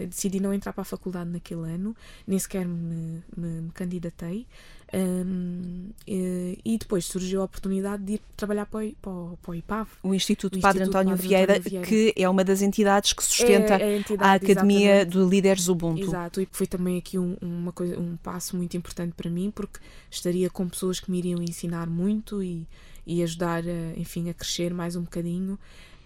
decidi 0.08 0.40
não 0.40 0.54
entrar 0.54 0.74
para 0.74 0.84
a 0.84 0.86
faculdade 0.86 1.32
naquele 1.32 1.62
ano, 1.62 1.96
nem 2.28 2.38
sequer 2.38 2.68
me, 2.68 3.24
me, 3.36 3.62
me 3.62 3.72
candidatei. 3.72 4.46
Um, 4.94 5.90
e, 6.08 6.60
e, 6.64 6.78
depois 6.78 7.06
surgiu 7.06 7.42
a 7.42 7.46
oportunidade 7.46 8.04
de 8.04 8.14
ir 8.14 8.22
trabalhar 8.38 8.66
para 8.66 8.86
o, 8.86 8.94
para 9.02 9.12
o, 9.12 9.38
para 9.42 9.52
o 9.52 9.56
IPAV. 9.56 9.90
O 10.04 10.14
Instituto 10.14 10.58
o 10.58 10.62
Padre 10.62 10.84
Instituto 10.84 10.98
António, 10.98 11.16
Padre 11.18 11.28
Vieira, 11.28 11.54
António 11.58 11.70
Vieira, 11.70 11.88
que 11.88 12.14
é 12.16 12.30
uma 12.30 12.44
das 12.44 12.62
entidades 12.62 13.12
que 13.12 13.24
sustenta 13.24 13.76
é, 13.76 13.84
a, 13.84 13.98
entidade, 13.98 14.24
a 14.24 14.34
Academia 14.34 14.96
exatamente. 14.98 15.14
do 15.14 15.30
Líderes 15.30 15.68
Ubuntu. 15.68 16.02
Exato, 16.02 16.40
e 16.40 16.48
foi 16.52 16.68
também 16.68 16.98
aqui 16.98 17.18
um, 17.18 17.36
uma 17.42 17.72
coisa, 17.72 18.00
um 18.00 18.16
passo 18.16 18.56
muito 18.56 18.78
importante 18.78 19.14
para 19.18 19.30
mim, 19.30 19.52
porque 19.54 19.80
estaria 20.10 20.50
com 20.50 20.70
pessoas 20.70 21.00
que 21.00 21.10
me 21.10 21.18
iriam 21.18 21.42
ensinar 21.42 21.90
muito 21.90 22.44
e, 22.44 22.66
e 23.06 23.24
ajudar, 23.24 23.64
a, 23.64 24.00
enfim, 24.00 24.30
a 24.30 24.34
crescer 24.34 24.74
mais 24.74 24.96
um 24.96 25.02
bocadinho. 25.02 25.60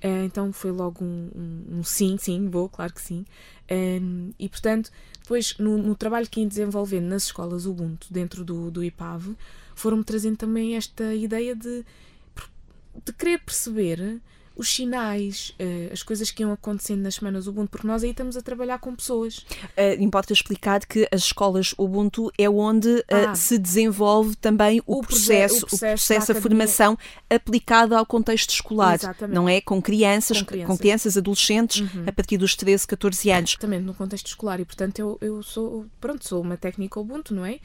Uh, 0.03 0.23
então 0.25 0.53
foi 0.53 0.71
logo 0.71 1.03
um, 1.03 1.29
um, 1.35 1.79
um, 1.79 1.83
sim, 1.83 2.17
sim, 2.17 2.47
vou, 2.49 2.69
claro 2.69 2.93
que 2.93 3.01
sim. 3.01 3.25
Um, 3.69 4.31
e 4.39 4.47
portanto, 4.47 4.91
depois 5.21 5.57
no, 5.57 5.77
no, 5.77 5.95
trabalho 5.95 6.27
que 6.29 6.39
ia 6.39 6.47
desenvolvendo 6.47 7.05
nas 7.05 7.23
escolas 7.23 7.65
Ubuntu, 7.65 8.07
dentro 8.09 8.45
do, 8.45 8.71
do 8.71 8.83
IPAV, 8.83 9.35
foram-me 9.75 10.03
trazendo 10.03 10.37
também 10.37 10.75
esta 10.75 11.13
ideia 11.13 11.55
de, 11.55 11.85
de 13.05 13.13
querer 13.13 13.39
perceber 13.39 14.21
os 14.59 14.69
sinais, 14.75 15.53
uh, 15.59 15.93
as 15.93 16.03
coisas 16.03 16.29
que 16.31 16.43
iam 16.43 16.51
acontecendo 16.51 17.01
nas 17.01 17.15
semanas 17.15 17.47
Ubuntu, 17.47 17.69
porque 17.71 17.87
nós 17.87 18.03
aí 18.03 18.09
estamos 18.11 18.35
a 18.35 18.41
trabalhar 18.41 18.77
com 18.79 18.93
pessoas. 18.93 19.37
Uh, 19.39 19.95
importa 19.99 20.33
explicar 20.33 20.85
que 20.85 21.07
as 21.11 21.21
escolas 21.23 21.73
Ubuntu 21.77 22.29
é 22.37 22.49
onde 22.49 22.89
uh, 22.89 23.03
Ah. 23.29 23.35
se 23.35 23.57
desenvolve 23.57 24.35
também 24.35 24.81
o, 24.85 24.97
O 24.99 25.01
proje- 25.01 25.07
processo, 25.27 25.65
o 25.65 25.79
processo 25.79 26.31
a 26.31 26.35
formação 26.35 26.97
aplicada 27.29 27.97
ao 27.97 28.05
contexto 28.05 28.49
escolar, 28.51 28.95
Exatamente. 28.95 29.35
não 29.35 29.47
é? 29.47 29.61
Com 29.61 29.81
crianças, 29.81 30.39
Com 30.41 30.45
crianças. 30.45 30.77
crianças 30.77 31.17
adolescentes, 31.17 31.81
Uhum. 31.81 32.03
a 32.07 32.11
partir 32.11 32.37
dos 32.37 32.55
13, 32.55 32.85
14 32.85 33.31
anos. 33.31 33.51
Exatamente, 33.51 33.83
no 33.85 33.93
contexto 33.93 34.27
escolar. 34.27 34.59
E 34.59 34.65
portanto 34.65 34.99
eu, 34.99 35.17
eu 35.21 35.41
sou, 35.41 35.85
pronto, 36.01 36.27
sou 36.27 36.41
uma 36.41 36.57
técnica 36.57 36.99
Ubuntu, 36.99 37.33
não 37.33 37.45
é? 37.45 37.59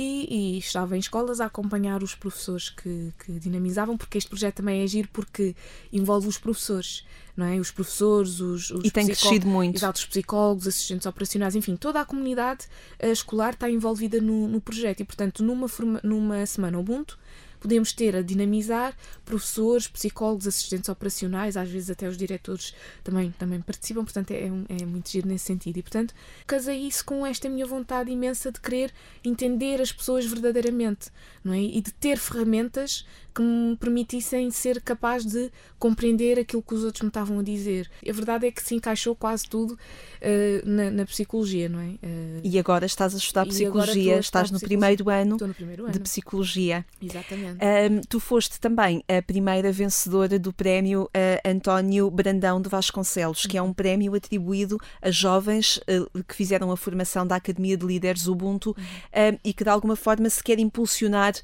E, 0.00 0.54
e 0.54 0.58
estava 0.58 0.96
em 0.96 1.00
escolas 1.00 1.40
a 1.40 1.46
acompanhar 1.46 2.04
os 2.04 2.14
professores 2.14 2.70
que, 2.70 3.12
que 3.24 3.32
dinamizavam, 3.32 3.96
porque 3.96 4.16
este 4.16 4.28
projeto 4.30 4.56
também 4.56 4.80
é 4.80 4.84
agir 4.84 5.08
porque 5.12 5.56
envolve 5.92 6.28
os 6.28 6.38
professores, 6.38 7.04
não 7.36 7.46
é? 7.46 7.58
Os 7.58 7.72
professores, 7.72 8.38
os, 8.40 8.70
os 8.70 8.84
E 8.84 8.90
tem 8.92 9.06
crescido 9.06 9.48
muito. 9.48 9.76
Exato, 9.76 9.98
os 9.98 10.06
psicólogos, 10.06 10.68
assistentes 10.68 11.04
operacionais, 11.04 11.56
enfim, 11.56 11.74
toda 11.74 12.00
a 12.00 12.04
comunidade 12.04 12.66
eh, 12.98 13.10
escolar 13.10 13.54
está 13.54 13.68
envolvida 13.68 14.20
no, 14.20 14.46
no 14.46 14.60
projeto 14.60 15.00
e, 15.00 15.04
portanto, 15.04 15.42
numa, 15.42 15.66
forma- 15.68 16.00
numa 16.04 16.46
semana 16.46 16.78
Ubuntu, 16.78 17.18
podemos 17.60 17.92
ter 17.92 18.16
a 18.16 18.22
dinamizar 18.22 18.94
professores, 19.24 19.86
psicólogos, 19.88 20.46
assistentes 20.46 20.88
operacionais, 20.88 21.56
às 21.56 21.68
vezes 21.68 21.90
até 21.90 22.08
os 22.08 22.16
diretores 22.16 22.74
também, 23.04 23.30
também 23.38 23.60
participam, 23.60 24.04
portanto 24.04 24.30
é, 24.30 24.46
é 24.46 24.86
muito 24.86 25.10
giro 25.10 25.28
nesse 25.28 25.44
sentido. 25.46 25.76
E 25.78 25.82
portanto 25.82 26.14
casei 26.46 26.78
isso 26.86 27.04
com 27.04 27.26
esta 27.26 27.48
minha 27.48 27.66
vontade 27.66 28.10
imensa 28.10 28.50
de 28.52 28.60
querer 28.60 28.92
entender 29.24 29.80
as 29.80 29.92
pessoas 29.92 30.24
verdadeiramente, 30.26 31.10
não 31.44 31.52
é? 31.52 31.60
E 31.60 31.80
de 31.80 31.92
ter 31.92 32.18
ferramentas 32.18 33.06
que 33.34 33.42
me 33.42 33.76
permitissem 33.76 34.50
ser 34.50 34.80
capaz 34.82 35.24
de 35.24 35.50
compreender 35.78 36.38
aquilo 36.40 36.62
que 36.62 36.74
os 36.74 36.82
outros 36.82 37.02
me 37.02 37.08
estavam 37.08 37.38
a 37.38 37.42
dizer. 37.42 37.88
A 38.08 38.12
verdade 38.12 38.46
é 38.46 38.50
que 38.50 38.60
se 38.62 38.74
encaixou 38.74 39.14
quase 39.14 39.48
tudo 39.48 39.78
eh, 40.20 40.60
na, 40.64 40.90
na 40.90 41.04
psicologia, 41.06 41.68
não 41.68 41.78
é? 41.78 41.94
Eh, 42.02 42.40
E 42.42 42.58
agora 42.58 42.84
estás 42.86 43.14
a 43.14 43.18
estudar 43.18 43.46
psicologia, 43.46 44.18
estás 44.18 44.50
no 44.50 44.58
psicologia. 44.58 44.66
primeiro 44.68 45.08
ano 45.10 45.36
no 45.40 45.54
primeiro 45.54 45.84
ano. 45.84 45.92
de 45.92 46.00
psicologia. 46.00 46.84
Exatamente. 47.00 47.47
Exatamente. 47.50 47.98
Um, 47.98 48.00
tu 48.08 48.20
foste 48.20 48.60
também 48.60 49.02
a 49.08 49.22
primeira 49.22 49.72
vencedora 49.72 50.38
do 50.38 50.52
prémio 50.52 51.04
uh, 51.04 51.48
António 51.48 52.10
Brandão 52.10 52.60
de 52.60 52.68
Vasconcelos, 52.68 53.46
que 53.46 53.56
é 53.56 53.62
um 53.62 53.72
prémio 53.72 54.14
atribuído 54.14 54.78
a 55.00 55.10
jovens 55.10 55.78
uh, 55.78 56.22
que 56.24 56.34
fizeram 56.34 56.70
a 56.70 56.76
formação 56.76 57.26
da 57.26 57.36
Academia 57.36 57.76
de 57.76 57.86
Líderes 57.86 58.26
Ubuntu 58.26 58.70
uh, 58.70 59.38
e 59.44 59.52
que 59.52 59.64
de 59.64 59.70
alguma 59.70 59.96
forma 59.96 60.28
se 60.30 60.42
quer 60.42 60.58
impulsionar 60.58 61.34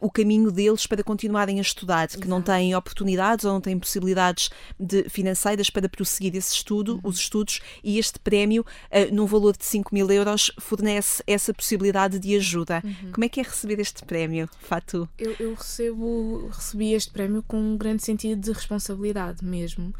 o 0.00 0.10
caminho 0.10 0.50
deles 0.50 0.86
para 0.86 1.02
continuarem 1.02 1.58
a 1.58 1.62
estudar, 1.62 2.08
Exato. 2.08 2.20
que 2.20 2.28
não 2.28 2.40
têm 2.40 2.74
oportunidades 2.74 3.44
ou 3.44 3.52
não 3.52 3.60
têm 3.60 3.78
possibilidades 3.78 4.50
de, 4.78 5.08
financeiras 5.08 5.70
para 5.70 5.88
prosseguir 5.88 6.34
esse 6.34 6.54
estudo, 6.54 6.94
uhum. 6.94 7.00
os 7.04 7.18
estudos, 7.18 7.60
e 7.82 7.98
este 7.98 8.18
prémio, 8.18 8.64
num 9.12 9.26
valor 9.26 9.56
de 9.56 9.64
5 9.64 9.94
mil 9.94 10.10
euros, 10.10 10.50
fornece 10.58 11.22
essa 11.26 11.52
possibilidade 11.52 12.18
de 12.18 12.34
ajuda. 12.36 12.82
Uhum. 12.84 13.12
Como 13.12 13.24
é 13.24 13.28
que 13.28 13.40
é 13.40 13.42
receber 13.42 13.78
este 13.80 14.04
prémio, 14.04 14.48
Fatu? 14.60 15.08
Eu, 15.18 15.34
eu 15.38 15.45
recebo, 15.54 16.48
recebi 16.48 16.92
este 16.92 17.10
prémio 17.10 17.42
com 17.42 17.58
um 17.58 17.76
grande 17.76 18.02
sentido 18.02 18.40
de 18.40 18.52
responsabilidade 18.52 19.44
mesmo 19.44 19.92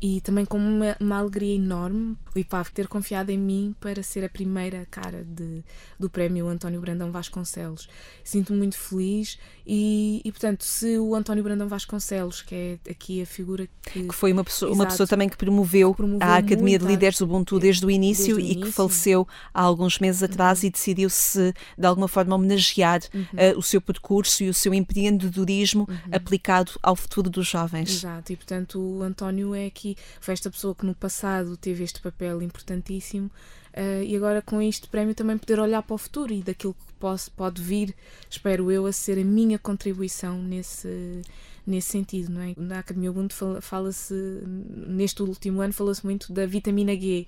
e 0.00 0.20
também 0.20 0.44
com 0.44 0.58
uma, 0.58 0.96
uma 1.00 1.18
alegria 1.18 1.56
enorme 1.56 2.16
o 2.34 2.38
IPAV 2.38 2.70
ter 2.70 2.86
confiado 2.86 3.30
em 3.30 3.38
mim 3.38 3.74
para 3.80 4.02
ser 4.02 4.24
a 4.24 4.28
primeira 4.28 4.86
cara 4.90 5.24
de, 5.24 5.64
do 5.98 6.08
prémio 6.08 6.46
António 6.46 6.80
Brandão 6.80 7.10
Vasconcelos. 7.10 7.88
Sinto-me 8.22 8.58
muito 8.58 8.78
feliz 8.78 9.38
e, 9.66 10.20
e, 10.24 10.30
portanto, 10.30 10.62
se 10.62 10.98
o 10.98 11.14
António 11.14 11.42
Brandão 11.42 11.68
Vasconcelos, 11.68 12.42
que 12.42 12.54
é 12.54 12.90
aqui 12.90 13.20
a 13.22 13.26
figura 13.26 13.68
que. 13.82 14.04
que 14.04 14.14
foi 14.14 14.32
uma 14.32 14.44
pessoa, 14.44 14.70
exato, 14.70 14.80
uma 14.80 14.86
pessoa 14.86 15.06
também 15.06 15.28
que 15.28 15.36
promoveu, 15.36 15.94
promoveu 15.94 16.26
a 16.26 16.36
Academia 16.36 16.78
de 16.78 16.86
Líderes 16.86 17.18
do 17.18 17.24
Ubuntu 17.24 17.58
desde 17.58 17.84
o 17.84 17.90
início 17.90 18.36
desde 18.36 18.40
o 18.40 18.40
e 18.40 18.52
início. 18.52 18.66
que 18.66 18.72
faleceu 18.72 19.26
há 19.52 19.60
alguns 19.60 19.98
meses 19.98 20.22
atrás 20.22 20.62
uhum. 20.62 20.68
e 20.68 20.70
decidiu-se 20.70 21.54
de 21.76 21.86
alguma 21.86 22.08
forma 22.08 22.34
homenagear 22.34 23.00
uhum. 23.12 23.22
uh, 23.22 23.58
o 23.58 23.62
seu 23.62 23.80
percurso 23.80 24.44
e 24.44 24.48
o 24.48 24.54
seu 24.54 24.72
empreendedorismo 24.72 25.86
uhum. 25.88 25.96
aplicado 26.12 26.72
ao 26.82 26.94
futuro 26.94 27.28
dos 27.28 27.46
jovens. 27.46 27.90
Exato, 27.90 28.32
e 28.32 28.36
portanto 28.36 28.78
o 28.80 29.02
António 29.02 29.54
é 29.54 29.66
aqui 29.66 29.87
foi 30.20 30.34
esta 30.34 30.50
pessoa 30.50 30.74
que 30.74 30.86
no 30.86 30.94
passado 30.94 31.56
teve 31.56 31.84
este 31.84 32.00
papel 32.00 32.42
importantíssimo 32.42 33.30
uh, 33.78 34.02
e 34.02 34.16
agora 34.16 34.42
com 34.42 34.60
este 34.60 34.88
prémio 34.88 35.14
também 35.14 35.38
poder 35.38 35.60
olhar 35.60 35.82
para 35.82 35.94
o 35.94 35.98
futuro 35.98 36.32
e 36.32 36.42
daquilo 36.42 36.74
que 36.74 36.92
posso, 36.98 37.30
pode 37.30 37.62
vir, 37.62 37.94
espero 38.28 38.70
eu, 38.70 38.86
a 38.86 38.92
ser 38.92 39.18
a 39.18 39.24
minha 39.24 39.58
contribuição 39.58 40.42
nesse 40.42 41.22
nesse 41.68 41.88
sentido, 41.88 42.32
não 42.32 42.40
é? 42.40 42.54
Na 42.56 42.78
Academia 42.78 43.10
Ubuntu 43.10 43.34
fala-se, 43.60 44.14
neste 44.46 45.22
último 45.22 45.60
ano, 45.60 45.72
falou-se 45.72 46.02
muito 46.02 46.32
da 46.32 46.46
vitamina 46.46 46.96
G, 46.98 47.26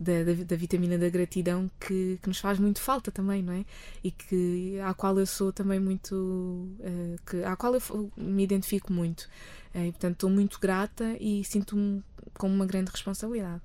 da, 0.00 0.24
da, 0.24 0.32
da, 0.44 0.56
vitamina 0.56 0.96
da 0.96 1.10
gratidão, 1.10 1.70
que, 1.78 2.18
que 2.22 2.26
nos 2.26 2.38
faz 2.38 2.58
muito 2.58 2.80
falta 2.80 3.10
também, 3.10 3.42
não 3.42 3.52
é? 3.52 3.66
E 4.02 4.10
que, 4.10 4.80
à 4.80 4.94
qual 4.94 5.18
eu 5.18 5.26
sou 5.26 5.52
também 5.52 5.78
muito, 5.78 6.14
uh, 6.14 7.18
que, 7.26 7.44
à 7.44 7.54
qual 7.54 7.74
eu 7.74 8.10
me 8.16 8.42
identifico 8.42 8.90
muito. 8.90 9.28
Uh, 9.74 9.84
e, 9.84 9.92
portanto, 9.92 10.14
estou 10.14 10.30
muito 10.30 10.58
grata 10.58 11.14
e 11.20 11.44
sinto-me 11.44 12.02
com 12.32 12.48
uma 12.48 12.64
grande 12.64 12.90
responsabilidade. 12.90 13.60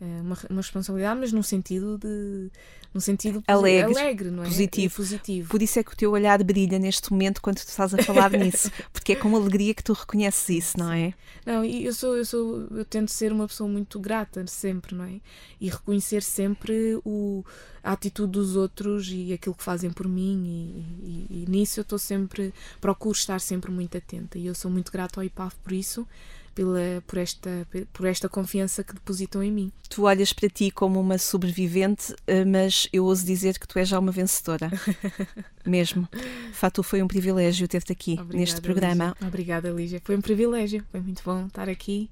Uh, 0.00 0.22
uma, 0.22 0.38
uma 0.48 0.60
responsabilidade, 0.62 1.20
mas 1.20 1.30
num 1.30 1.42
sentido 1.42 1.98
de 1.98 2.50
num 2.92 3.00
sentido 3.00 3.42
alegre, 3.46 3.92
alegre 3.92 4.30
não 4.30 4.42
é? 4.42 4.46
positivo. 4.46 4.96
positivo. 4.96 5.48
Por 5.48 5.62
isso 5.62 5.78
é 5.78 5.84
que 5.84 5.92
o 5.92 5.96
teu 5.96 6.10
olhar 6.10 6.42
brilha 6.42 6.78
neste 6.78 7.12
momento 7.12 7.40
quando 7.40 7.58
tu 7.58 7.68
estás 7.68 7.94
a 7.94 8.02
falar 8.02 8.30
nisso, 8.34 8.70
porque 8.92 9.12
é 9.12 9.16
com 9.16 9.34
alegria 9.36 9.72
que 9.72 9.84
tu 9.84 9.92
reconheces 9.92 10.48
isso, 10.48 10.78
não 10.78 10.90
é? 10.90 11.14
Não, 11.46 11.64
e 11.64 11.84
eu 11.84 11.92
sou, 11.92 12.16
eu 12.16 12.24
sou, 12.24 12.66
eu 12.70 12.84
tento 12.84 13.10
ser 13.10 13.32
uma 13.32 13.46
pessoa 13.46 13.68
muito 13.68 14.00
grata 14.00 14.44
sempre, 14.46 14.94
não 14.94 15.04
é? 15.04 15.20
E 15.60 15.68
reconhecer 15.68 16.22
sempre 16.22 17.00
o, 17.04 17.44
a 17.82 17.92
atitude 17.92 18.32
dos 18.32 18.56
outros 18.56 19.08
e 19.08 19.32
aquilo 19.32 19.54
que 19.54 19.62
fazem 19.62 19.90
por 19.90 20.08
mim 20.08 20.44
e, 20.44 21.28
e, 21.30 21.42
e 21.42 21.46
nisso 21.48 21.78
eu 21.78 21.82
estou 21.82 21.98
sempre, 21.98 22.52
procuro 22.80 23.16
estar 23.16 23.40
sempre 23.40 23.70
muito 23.70 23.96
atenta 23.96 24.36
e 24.36 24.46
eu 24.46 24.54
sou 24.54 24.70
muito 24.70 24.90
grata 24.90 25.20
ao 25.20 25.24
IPAF 25.24 25.54
por 25.62 25.72
isso 25.72 26.06
pela, 26.54 27.02
por, 27.06 27.18
esta, 27.18 27.66
por 27.92 28.06
esta 28.06 28.28
confiança 28.28 28.82
que 28.82 28.94
depositam 28.94 29.42
em 29.42 29.50
mim. 29.50 29.72
Tu 29.88 30.02
olhas 30.02 30.32
para 30.32 30.48
ti 30.48 30.70
como 30.70 31.00
uma 31.00 31.18
sobrevivente, 31.18 32.14
eh, 32.26 32.44
mas 32.44 32.88
eu 32.92 33.04
ouso 33.04 33.24
dizer 33.24 33.58
que 33.58 33.66
tu 33.66 33.78
és 33.78 33.88
já 33.88 33.98
uma 33.98 34.12
vencedora. 34.12 34.70
Mesmo. 35.64 36.08
Fato, 36.52 36.82
foi 36.82 37.02
um 37.02 37.08
privilégio 37.08 37.66
ter-te 37.66 37.92
aqui 37.92 38.12
Obrigada, 38.12 38.36
neste 38.36 38.60
programa. 38.60 39.04
Lígia. 39.08 39.28
Obrigada, 39.28 39.70
Lígia. 39.70 40.02
Foi 40.04 40.16
um 40.16 40.20
privilégio. 40.20 40.84
Foi 40.90 41.00
muito 41.00 41.22
bom 41.24 41.46
estar 41.46 41.68
aqui 41.68 42.10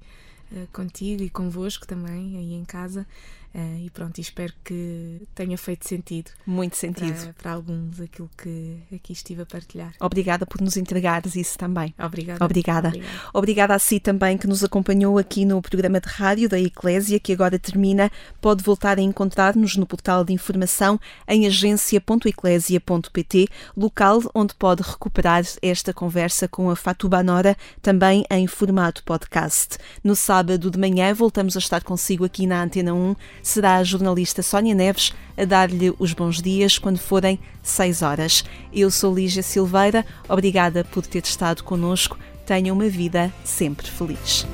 uh, 0.51 0.67
contigo 0.73 1.23
e 1.23 1.29
convosco 1.29 1.87
também, 1.87 2.37
aí 2.37 2.53
em 2.53 2.65
casa. 2.65 3.05
Uh, 3.53 3.77
e 3.79 3.89
pronto, 3.89 4.21
espero 4.21 4.53
que 4.63 5.27
tenha 5.33 5.57
feito 5.57 5.87
sentido. 5.87 6.29
Muito 6.45 6.77
sentido. 6.77 7.19
Para, 7.19 7.33
para, 7.33 7.51
alguns 7.53 7.99
aquilo 7.99 8.29
que 8.37 8.77
aqui 8.93 9.11
estive 9.11 9.41
a 9.41 9.45
partilhar. 9.45 9.95
Obrigada 9.99 10.45
por 10.45 10.61
nos 10.61 10.77
entregares 10.77 11.35
isso 11.35 11.57
também. 11.57 11.91
Obrigada. 11.97 12.45
Obrigada. 12.45 12.89
Obrigada. 12.89 13.11
Obrigada 13.33 13.73
a 13.73 13.79
si 13.79 13.99
também 13.99 14.37
que 14.37 14.45
nos 14.45 14.63
acompanhou 14.63 15.17
aqui 15.17 15.45
no 15.45 15.59
programa 15.63 15.99
de 15.99 16.07
rádio 16.07 16.47
da 16.47 16.59
Eclésia, 16.59 17.19
que 17.19 17.33
agora 17.33 17.57
termina. 17.57 18.11
Pode 18.39 18.63
voltar 18.63 18.99
a 18.99 19.01
encontrar-nos 19.01 19.75
no 19.75 19.87
portal 19.87 20.23
de 20.23 20.31
informação 20.31 20.99
em 21.27 21.47
agência.eclésia.pt, 21.47 23.47
local 23.75 24.21
onde 24.35 24.53
pode 24.53 24.83
recuperar 24.83 25.43
esta 25.61 25.91
conversa 25.91 26.47
com 26.47 26.69
a 26.69 26.75
Fatuba 26.75 27.23
Nora, 27.23 27.57
também 27.81 28.23
em 28.29 28.45
formato 28.45 29.03
podcast. 29.03 29.79
No 30.03 30.15
sábado 30.15 30.69
de 30.69 30.77
manhã 30.77 31.11
voltamos 31.15 31.55
a 31.55 31.59
estar 31.59 31.83
consigo 31.83 32.25
aqui 32.25 32.45
na 32.45 32.61
Antena 32.61 32.93
1 32.93 33.15
será 33.41 33.77
a 33.77 33.83
jornalista 33.83 34.41
Sónia 34.41 34.75
Neves 34.75 35.13
a 35.37 35.45
dar-lhe 35.45 35.93
os 35.97 36.13
bons 36.13 36.41
dias 36.41 36.77
quando 36.77 36.97
forem 36.97 37.39
6 37.63 38.01
horas. 38.01 38.43
Eu 38.73 38.91
sou 38.91 39.13
Lígia 39.13 39.43
Silveira, 39.43 40.05
obrigada 40.27 40.83
por 40.83 41.05
ter 41.05 41.23
estado 41.23 41.63
conosco. 41.63 42.17
Tenha 42.45 42.73
uma 42.73 42.89
vida 42.89 43.31
sempre 43.43 43.87
feliz. 43.89 44.45